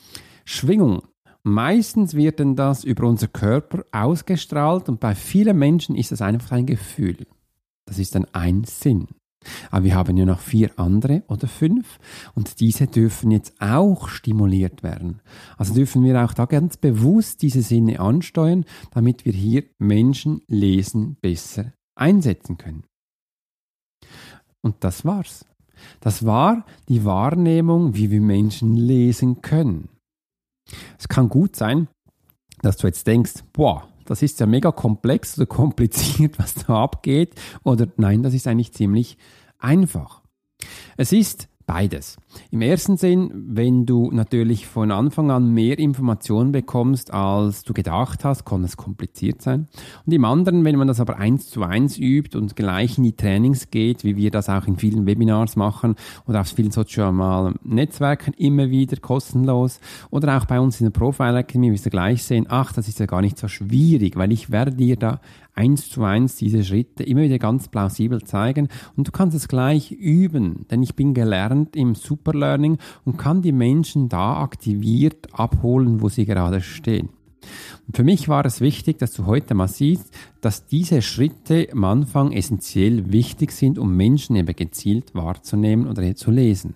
Schwingung. 0.44 1.02
Meistens 1.42 2.14
wird 2.14 2.38
denn 2.38 2.54
das 2.54 2.84
über 2.84 3.06
unser 3.08 3.28
Körper 3.28 3.84
ausgestrahlt 3.92 4.88
und 4.88 5.00
bei 5.00 5.14
vielen 5.14 5.58
Menschen 5.58 5.96
ist 5.96 6.12
es 6.12 6.20
einfach 6.20 6.52
ein 6.52 6.66
Gefühl. 6.66 7.26
Das 7.86 7.98
ist 7.98 8.14
dann 8.14 8.26
ein 8.32 8.64
Sinn. 8.64 9.08
Aber 9.70 9.84
wir 9.84 9.94
haben 9.94 10.16
ja 10.16 10.26
noch 10.26 10.40
vier 10.40 10.78
andere 10.78 11.22
oder 11.28 11.48
fünf 11.48 11.98
und 12.34 12.60
diese 12.60 12.86
dürfen 12.86 13.30
jetzt 13.30 13.54
auch 13.60 14.08
stimuliert 14.08 14.82
werden. 14.82 15.20
Also 15.56 15.74
dürfen 15.74 16.04
wir 16.04 16.22
auch 16.24 16.34
da 16.34 16.44
ganz 16.44 16.76
bewusst 16.76 17.42
diese 17.42 17.62
Sinne 17.62 18.00
ansteuern, 18.00 18.64
damit 18.90 19.24
wir 19.24 19.32
hier 19.32 19.64
Menschen 19.78 20.42
lesen 20.46 21.16
besser 21.20 21.72
einsetzen 21.94 22.58
können. 22.58 22.84
Und 24.62 24.76
das 24.80 25.04
war's. 25.04 25.46
Das 26.00 26.26
war 26.26 26.66
die 26.88 27.04
Wahrnehmung, 27.04 27.94
wie 27.94 28.10
wir 28.10 28.20
Menschen 28.20 28.76
lesen 28.76 29.40
können. 29.40 29.88
Es 30.98 31.08
kann 31.08 31.28
gut 31.28 31.56
sein, 31.56 31.88
dass 32.60 32.76
du 32.76 32.86
jetzt 32.86 33.06
denkst, 33.06 33.44
boah, 33.52 33.89
das 34.10 34.22
ist 34.22 34.40
ja 34.40 34.46
mega 34.46 34.72
komplex 34.72 35.38
oder 35.38 35.46
kompliziert, 35.60 36.38
was 36.38 36.54
da 36.54 36.82
abgeht. 36.82 37.34
Oder 37.62 37.86
nein, 37.96 38.22
das 38.22 38.34
ist 38.34 38.48
eigentlich 38.48 38.72
ziemlich 38.72 39.16
einfach. 39.58 40.22
Es 40.96 41.12
ist 41.12 41.48
Beides. 41.70 42.16
Im 42.50 42.62
ersten 42.62 42.96
Sinn, 42.96 43.30
wenn 43.34 43.86
du 43.86 44.10
natürlich 44.10 44.66
von 44.66 44.90
Anfang 44.90 45.30
an 45.30 45.52
mehr 45.52 45.78
Informationen 45.78 46.52
bekommst, 46.52 47.12
als 47.12 47.62
du 47.62 47.72
gedacht 47.72 48.24
hast, 48.24 48.44
kann 48.44 48.64
es 48.64 48.76
kompliziert 48.76 49.42
sein. 49.42 49.68
Und 50.06 50.12
im 50.12 50.24
anderen, 50.24 50.64
wenn 50.64 50.76
man 50.76 50.88
das 50.88 51.00
aber 51.00 51.18
eins 51.18 51.48
zu 51.48 51.62
eins 51.62 51.98
übt 51.98 52.36
und 52.36 52.56
gleich 52.56 52.98
in 52.98 53.04
die 53.04 53.16
Trainings 53.16 53.70
geht, 53.70 54.04
wie 54.04 54.16
wir 54.16 54.30
das 54.30 54.48
auch 54.48 54.66
in 54.66 54.76
vielen 54.76 55.06
Webinars 55.06 55.56
machen 55.56 55.94
oder 56.26 56.40
auf 56.40 56.48
vielen 56.48 56.70
sozialen 56.70 57.54
Netzwerken 57.62 58.32
immer 58.34 58.70
wieder 58.70 58.96
kostenlos 58.96 59.80
oder 60.10 60.36
auch 60.36 60.46
bei 60.46 60.60
uns 60.60 60.80
in 60.80 60.86
der 60.86 60.98
Profile 60.98 61.38
Academy, 61.38 61.72
wie 61.72 61.84
wir 61.84 61.90
gleich 61.90 62.24
sehen, 62.24 62.46
ach, 62.48 62.72
das 62.72 62.88
ist 62.88 63.00
ja 63.00 63.06
gar 63.06 63.20
nicht 63.20 63.38
so 63.38 63.48
schwierig, 63.48 64.16
weil 64.16 64.32
ich 64.32 64.50
werde 64.50 64.72
dir 64.72 64.96
da 64.96 65.20
eins 65.54 65.88
zu 65.88 66.04
eins 66.04 66.36
diese 66.36 66.64
Schritte 66.64 67.02
immer 67.02 67.22
wieder 67.22 67.38
ganz 67.38 67.68
plausibel 67.68 68.22
zeigen 68.22 68.68
und 68.96 69.08
du 69.08 69.12
kannst 69.12 69.36
es 69.36 69.48
gleich 69.48 69.90
üben, 69.90 70.66
denn 70.70 70.82
ich 70.82 70.94
bin 70.94 71.14
gelernt 71.14 71.76
im 71.76 71.94
Superlearning 72.20 72.78
und 73.04 73.16
kann 73.16 73.42
die 73.42 73.52
Menschen 73.52 74.08
da 74.08 74.42
aktiviert 74.42 75.28
abholen, 75.32 76.02
wo 76.02 76.08
sie 76.08 76.26
gerade 76.26 76.60
stehen. 76.60 77.08
Und 77.86 77.96
für 77.96 78.04
mich 78.04 78.28
war 78.28 78.44
es 78.44 78.60
wichtig, 78.60 78.98
dass 78.98 79.12
du 79.12 79.24
heute 79.24 79.54
mal 79.54 79.68
siehst, 79.68 80.12
dass 80.42 80.66
diese 80.66 81.00
Schritte 81.00 81.68
am 81.72 81.84
Anfang 81.84 82.32
essentiell 82.32 83.10
wichtig 83.10 83.52
sind, 83.52 83.78
um 83.78 83.96
Menschen 83.96 84.36
eben 84.36 84.54
gezielt 84.54 85.14
wahrzunehmen 85.14 85.88
oder 85.88 86.14
zu 86.14 86.30
lesen. 86.30 86.74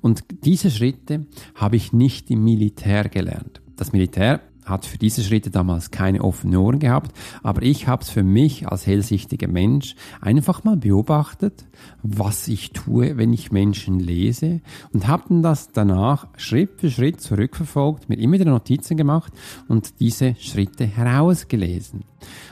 Und 0.00 0.24
diese 0.44 0.70
Schritte 0.70 1.26
habe 1.54 1.76
ich 1.76 1.92
nicht 1.92 2.30
im 2.30 2.44
Militär 2.44 3.08
gelernt. 3.08 3.60
Das 3.76 3.92
Militär 3.92 4.40
hat 4.68 4.86
für 4.86 4.98
diese 4.98 5.22
Schritte 5.22 5.50
damals 5.50 5.90
keine 5.90 6.22
offenen 6.22 6.56
Ohren 6.56 6.78
gehabt, 6.78 7.16
aber 7.42 7.62
ich 7.62 7.86
habe 7.86 8.02
es 8.02 8.10
für 8.10 8.22
mich 8.22 8.68
als 8.68 8.86
hellsichtiger 8.86 9.48
Mensch 9.48 9.94
einfach 10.20 10.64
mal 10.64 10.76
beobachtet, 10.76 11.66
was 12.02 12.48
ich 12.48 12.72
tue, 12.72 13.16
wenn 13.16 13.32
ich 13.32 13.52
Menschen 13.52 14.00
lese 14.00 14.60
und 14.92 15.06
habe 15.08 15.24
dann 15.28 15.42
das 15.42 15.72
danach 15.72 16.28
Schritt 16.36 16.80
für 16.80 16.90
Schritt 16.90 17.20
zurückverfolgt, 17.20 18.08
mir 18.08 18.18
immer 18.18 18.34
wieder 18.34 18.50
Notizen 18.50 18.96
gemacht 18.96 19.32
und 19.68 20.00
diese 20.00 20.34
Schritte 20.38 20.86
herausgelesen. 20.86 22.04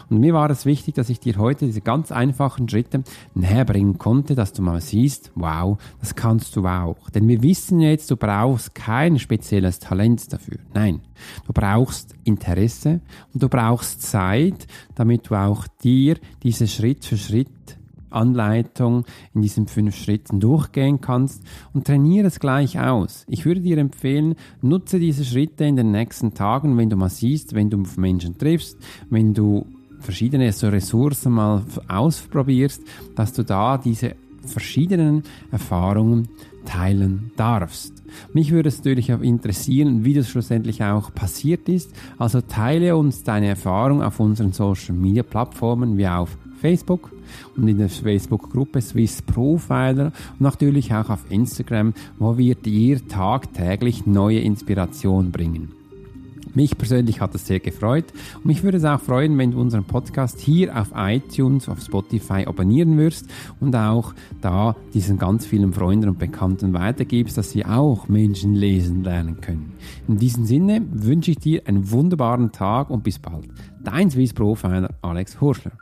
Und 0.09 0.20
mir 0.20 0.35
war 0.35 0.50
es 0.50 0.66
wichtig, 0.66 0.94
dass 0.94 1.09
ich 1.09 1.20
dir 1.20 1.37
heute 1.37 1.66
diese 1.66 1.81
ganz 1.81 2.12
einfachen 2.12 2.68
Schritte 2.68 3.02
näher 3.35 3.64
bringen 3.64 3.98
konnte, 3.98 4.35
dass 4.35 4.52
du 4.52 4.62
mal 4.62 4.81
siehst, 4.81 5.33
wow, 5.35 5.79
das 6.00 6.14
kannst 6.14 6.55
du 6.57 6.66
auch. 6.66 7.11
Denn 7.11 7.26
wir 7.29 7.42
wissen 7.42 7.81
jetzt, 7.81 8.11
du 8.11 8.16
brauchst 8.16 8.74
kein 8.74 9.18
spezielles 9.18 9.79
Talent 9.79 10.33
dafür. 10.33 10.59
Nein, 10.74 11.00
du 11.46 11.52
brauchst 11.52 12.14
Interesse 12.24 13.00
und 13.33 13.42
du 13.42 13.48
brauchst 13.48 14.02
Zeit, 14.02 14.66
damit 14.94 15.29
du 15.29 15.35
auch 15.35 15.66
dir 15.83 16.16
diese 16.42 16.68
Schritt 16.68 17.05
für 17.05 17.16
Schritt 17.16 17.48
Anleitung 18.11 19.05
in 19.35 19.42
diesen 19.42 19.66
fünf 19.66 19.97
Schritten 19.97 20.40
durchgehen 20.40 21.01
kannst 21.01 21.42
und 21.73 21.87
trainiere 21.87 22.27
es 22.27 22.40
gleich 22.40 22.79
aus. 22.79 23.25
Ich 23.29 23.45
würde 23.45 23.61
dir 23.61 23.79
empfehlen, 23.79 24.35
nutze 24.62 24.99
diese 24.99 25.25
Schritte 25.25 25.64
in 25.64 25.77
den 25.77 25.90
nächsten 25.90 26.35
Tagen, 26.35 26.77
wenn 26.77 26.90
du 26.90 26.97
mal 26.97 27.11
siehst, 27.11 27.55
wenn 27.55 27.71
du 27.71 27.83
Menschen 27.97 28.38
triffst, 28.38 28.79
wenn 29.11 29.35
du 29.35 29.66
verschiedene 30.01 30.53
so 30.53 30.69
Ressourcen 30.69 31.33
mal 31.33 31.62
ausprobierst, 31.88 32.83
dass 33.14 33.33
du 33.33 33.45
da 33.45 33.79
diese 33.79 34.14
verschiedenen 34.47 35.23
Erfahrungen 35.51 36.29
teilen 36.64 37.33
darfst. 37.37 37.96
Mich 38.33 38.52
würde 38.52 38.68
es 38.68 38.79
natürlich 38.79 39.12
auch 39.12 39.20
interessieren, 39.20 40.05
wie 40.05 40.14
das 40.14 40.29
schlussendlich 40.29 40.83
auch 40.83 41.14
passiert 41.14 41.68
ist. 41.68 41.90
Also 42.18 42.40
teile 42.40 42.96
uns 42.96 43.22
deine 43.22 43.48
Erfahrung 43.48 44.02
auf 44.02 44.20
unseren 44.20 44.52
Social 44.52 44.94
Media 44.94 45.22
Plattformen 45.22 45.96
wie 45.96 46.07
auf 46.07 46.37
Facebook 46.61 47.11
und 47.57 47.68
in 47.68 47.79
der 47.79 47.88
Facebook-Gruppe 47.88 48.81
Swiss 48.81 49.22
Profiler 49.22 50.07
und 50.33 50.40
natürlich 50.40 50.92
auch 50.94 51.11
auf 51.11 51.31
Instagram, 51.31 51.94
wo 52.18 52.38
wir 52.38 52.55
dir 52.55 53.07
tagtäglich 53.07 54.07
neue 54.07 54.40
Inspiration 54.40 55.31
bringen. 55.31 55.72
Mich 56.57 56.79
persönlich 56.79 57.21
hat 57.21 57.35
es 57.35 57.47
sehr 57.47 57.61
gefreut 57.61 58.07
und 58.37 58.47
mich 58.47 58.62
würde 58.62 58.79
es 58.79 58.85
auch 58.87 58.99
freuen, 58.99 59.37
wenn 59.37 59.51
du 59.51 59.61
unseren 59.61 59.85
Podcast 59.85 60.40
hier 60.40 60.75
auf 60.75 60.88
iTunes, 60.97 61.69
auf 61.69 61.83
Spotify 61.83 62.47
abonnieren 62.47 62.97
wirst 62.97 63.27
und 63.61 63.77
auch 63.77 64.14
da 64.40 64.75
diesen 64.95 65.19
ganz 65.19 65.45
vielen 65.45 65.75
Freunden 65.75 66.09
und 66.09 66.19
Bekannten 66.19 66.73
weitergibst, 66.73 67.37
dass 67.37 67.51
sie 67.51 67.66
auch 67.66 68.09
Menschen 68.09 68.55
lesen 68.55 69.05
lernen 69.05 69.38
können. 69.42 69.75
In 70.09 70.16
diesem 70.16 70.47
Sinne 70.47 70.81
wünsche 70.90 71.33
ich 71.33 71.38
dir 71.38 71.61
einen 71.66 71.90
wunderbaren 71.90 72.53
Tag 72.53 72.88
und 72.88 73.05
bis 73.05 73.19
bald. 73.19 73.49
Dein 73.85 74.11
Swiss 74.11 74.33
Profiler 74.33 74.88
Alex 75.03 75.38
Horschler. 75.38 75.73